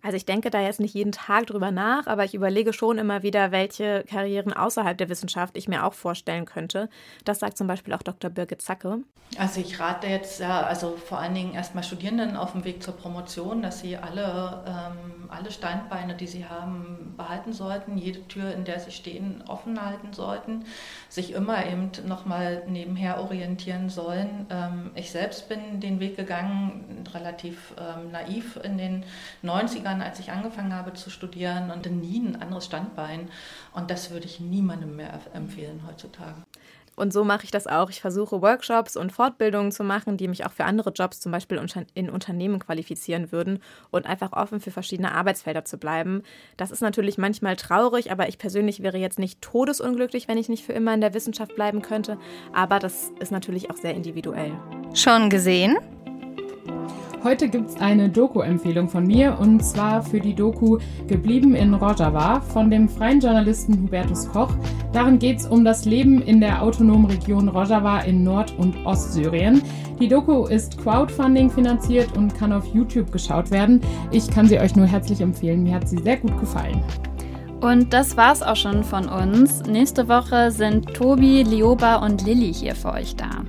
Also 0.08 0.15
ich 0.15 0.26
denke 0.26 0.50
da 0.50 0.62
jetzt 0.62 0.80
nicht 0.80 0.93
jeden 0.93 1.12
Tag 1.12 1.48
drüber 1.48 1.70
nach, 1.70 2.08
aber 2.08 2.24
ich 2.24 2.34
überlege 2.34 2.72
schon 2.72 2.98
immer 2.98 3.24
wieder, 3.24 3.52
welche 3.52 4.06
Karrieren 4.10 4.54
außerhalb 4.54 4.98
der 4.98 5.10
Wissenschaft 5.10 5.58
ich 5.58 5.67
mir 5.67 5.84
auch 5.84 5.91
vorstellen 5.91 6.46
könnte. 6.46 6.88
Das 7.26 7.39
sagt 7.39 7.58
zum 7.58 7.67
Beispiel 7.67 7.93
auch 7.93 8.02
Dr. 8.02 8.30
Birgit 8.30 8.62
Zacke. 8.62 9.00
Also 9.38 9.60
ich 9.60 9.80
rate 9.80 10.08
jetzt, 10.08 10.39
ja, 10.39 10.62
also 10.62 10.96
vor 10.96 11.20
allen 11.20 11.36
Dingen 11.36 11.54
erstmal 11.54 11.84
Studierenden 11.84 12.38
auf 12.38 12.54
dem 12.54 12.63
Weg 12.63 12.82
zur 12.82 12.96
Promotion, 12.96 13.62
dass 13.62 13.82
sie 13.82 13.98
alle, 13.98 14.63
ähm, 14.65 15.30
alle 15.30 15.52
Standbeine, 15.52 16.15
die 16.15 16.28
sie 16.28 16.46
haben, 16.46 17.13
behalten 17.17 17.52
sollten, 17.52 17.98
jede 17.98 18.26
Tür, 18.30 18.54
in 18.54 18.63
der 18.63 18.80
sie 18.80 18.91
stehen, 18.91 19.43
offen 19.48 19.84
halten 19.86 20.13
sollten, 20.13 20.63
sich 21.10 21.34
immer 21.34 21.65
eben 21.65 21.91
nochmal 22.08 22.63
nebenher 22.67 23.20
orientieren 23.20 23.89
sollen. 23.89 24.48
Ähm, 24.50 24.91
ich 24.96 25.12
selbst 25.12 25.50
bin 25.50 25.82
den 25.82 26.00
Weg 26.00 26.15
gegangen, 26.15 27.06
relativ 27.13 27.74
ähm, 27.78 28.12
naiv 28.12 28.58
in 28.63 28.78
den 28.78 29.04
90ern 29.43 29.96
Jahren, 29.97 30.01
als 30.01 30.19
ich 30.19 30.31
angefangen 30.31 30.73
habe 30.73 30.93
zu 30.93 31.10
studieren 31.10 31.71
und 31.71 31.89
nie 31.89 32.19
ein 32.19 32.41
anderes 32.41 32.65
Standbein. 32.65 33.29
Und 33.73 33.91
das 33.91 34.12
würde 34.12 34.25
ich 34.25 34.39
niemandem 34.39 34.95
mehr 34.95 35.19
empfehlen 35.33 35.81
heutzutage. 35.88 36.36
Und 36.95 37.13
so 37.13 37.23
mache 37.23 37.43
ich 37.43 37.51
das 37.51 37.67
auch. 37.67 37.91
Ich 37.91 38.01
versuche 38.01 38.41
Workshops 38.41 38.97
und 38.97 39.12
Fortbildungen 39.12 39.71
zu 39.71 39.83
machen, 39.83 40.17
die 40.17 40.27
mich 40.27 40.47
auch 40.47 40.51
für 40.51 40.65
andere 40.65 40.89
Jobs, 40.89 41.19
zum 41.19 41.31
Beispiel 41.31 41.62
in 41.93 42.10
Unternehmen, 42.10 42.57
qualifizieren 42.57 43.31
würden 43.31 43.60
und 43.91 44.07
einfach 44.07 44.33
offen 44.33 44.60
für 44.60 44.71
verschiedene 44.71 45.12
Arbeitsfelder 45.12 45.63
zu 45.63 45.77
bleiben. 45.77 46.23
Das 46.57 46.71
ist 46.71 46.81
natürlich 46.81 47.19
manchmal 47.19 47.55
traurig, 47.55 48.12
aber 48.12 48.27
ich 48.29 48.39
persönlich 48.39 48.81
wäre 48.81 48.97
jetzt 48.97 49.19
nicht 49.19 49.43
todesunglücklich, 49.43 50.27
wenn 50.27 50.39
ich 50.39 50.49
nicht 50.49 50.65
für 50.65 50.73
immer 50.73 50.95
in 50.95 51.01
der 51.01 51.13
Wissenschaft 51.13 51.53
bleiben 51.53 51.83
könnte. 51.83 52.17
Aber 52.51 52.79
das 52.79 53.12
ist 53.19 53.31
natürlich 53.31 53.69
auch 53.69 53.77
sehr 53.77 53.93
individuell. 53.93 54.53
Schon 54.95 55.29
gesehen? 55.29 55.77
Heute 57.23 57.49
gibt 57.49 57.69
es 57.69 57.82
eine 57.82 58.10
Doku-Empfehlung 58.10 58.88
von 58.88 59.06
mir 59.06 59.38
und 59.39 59.63
zwar 59.65 60.03
für 60.03 60.19
die 60.19 60.36
Doku 60.36 60.77
Geblieben 61.08 61.56
in 61.56 61.73
Rojava 61.73 62.41
von 62.41 62.69
dem 62.69 62.88
freien 62.88 63.19
Journalisten 63.19 63.73
Hubertus 63.82 64.30
Koch. 64.30 64.51
Darin 64.93 65.17
geht 65.17 65.39
es 65.39 65.47
um 65.47 65.65
das 65.65 65.86
Leben 65.86 66.21
in 66.21 66.39
der 66.39 66.62
autonomen 66.62 67.08
Region 67.08 67.49
Rojava 67.49 68.01
in 68.01 68.23
Nord- 68.23 68.53
und 68.60 68.86
Ostsyrien. 68.86 69.63
Die 69.99 70.08
Doku 70.08 70.45
ist 70.45 70.77
Crowdfunding 70.77 71.49
finanziert 71.49 72.15
und 72.15 72.36
kann 72.36 72.53
auf 72.53 72.65
YouTube 72.67 73.12
geschaut 73.12 73.49
werden. 73.49 73.82
Ich 74.12 74.30
kann 74.30 74.47
sie 74.47 74.60
euch 74.60 74.75
nur 74.75 74.86
herzlich 74.86 75.19
empfehlen. 75.19 75.63
Mir 75.63 75.75
hat 75.75 75.89
sie 75.89 75.97
sehr 75.97 76.17
gut 76.17 76.39
gefallen. 76.39 76.84
Und 77.62 77.91
das 77.93 78.15
war's 78.15 78.43
auch 78.43 78.56
schon 78.56 78.84
von 78.84 79.10
uns. 79.10 79.63
Nächste 79.63 80.08
Woche 80.08 80.51
sind 80.51 80.93
Tobi, 80.93 81.41
Lioba 81.41 81.95
und 82.06 82.23
Lilly 82.23 82.53
hier 82.53 82.75
für 82.75 82.93
euch 82.93 83.15
da. 83.15 83.43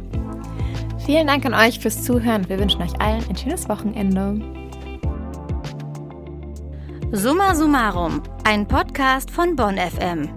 Vielen 1.09 1.27
Dank 1.27 1.47
an 1.47 1.55
euch 1.55 1.79
fürs 1.79 2.05
Zuhören. 2.05 2.47
Wir 2.51 2.59
wünschen 2.59 2.83
euch 2.83 3.01
allen 3.01 3.25
ein 3.31 3.35
schönes 3.35 3.67
Wochenende. 3.67 4.39
Summa 7.13 7.55
Summarum, 7.55 8.23
ein 8.45 8.69
Podcast 8.69 9.31
von 9.31 9.57
Bonn 9.57 9.79
FM. 9.79 10.29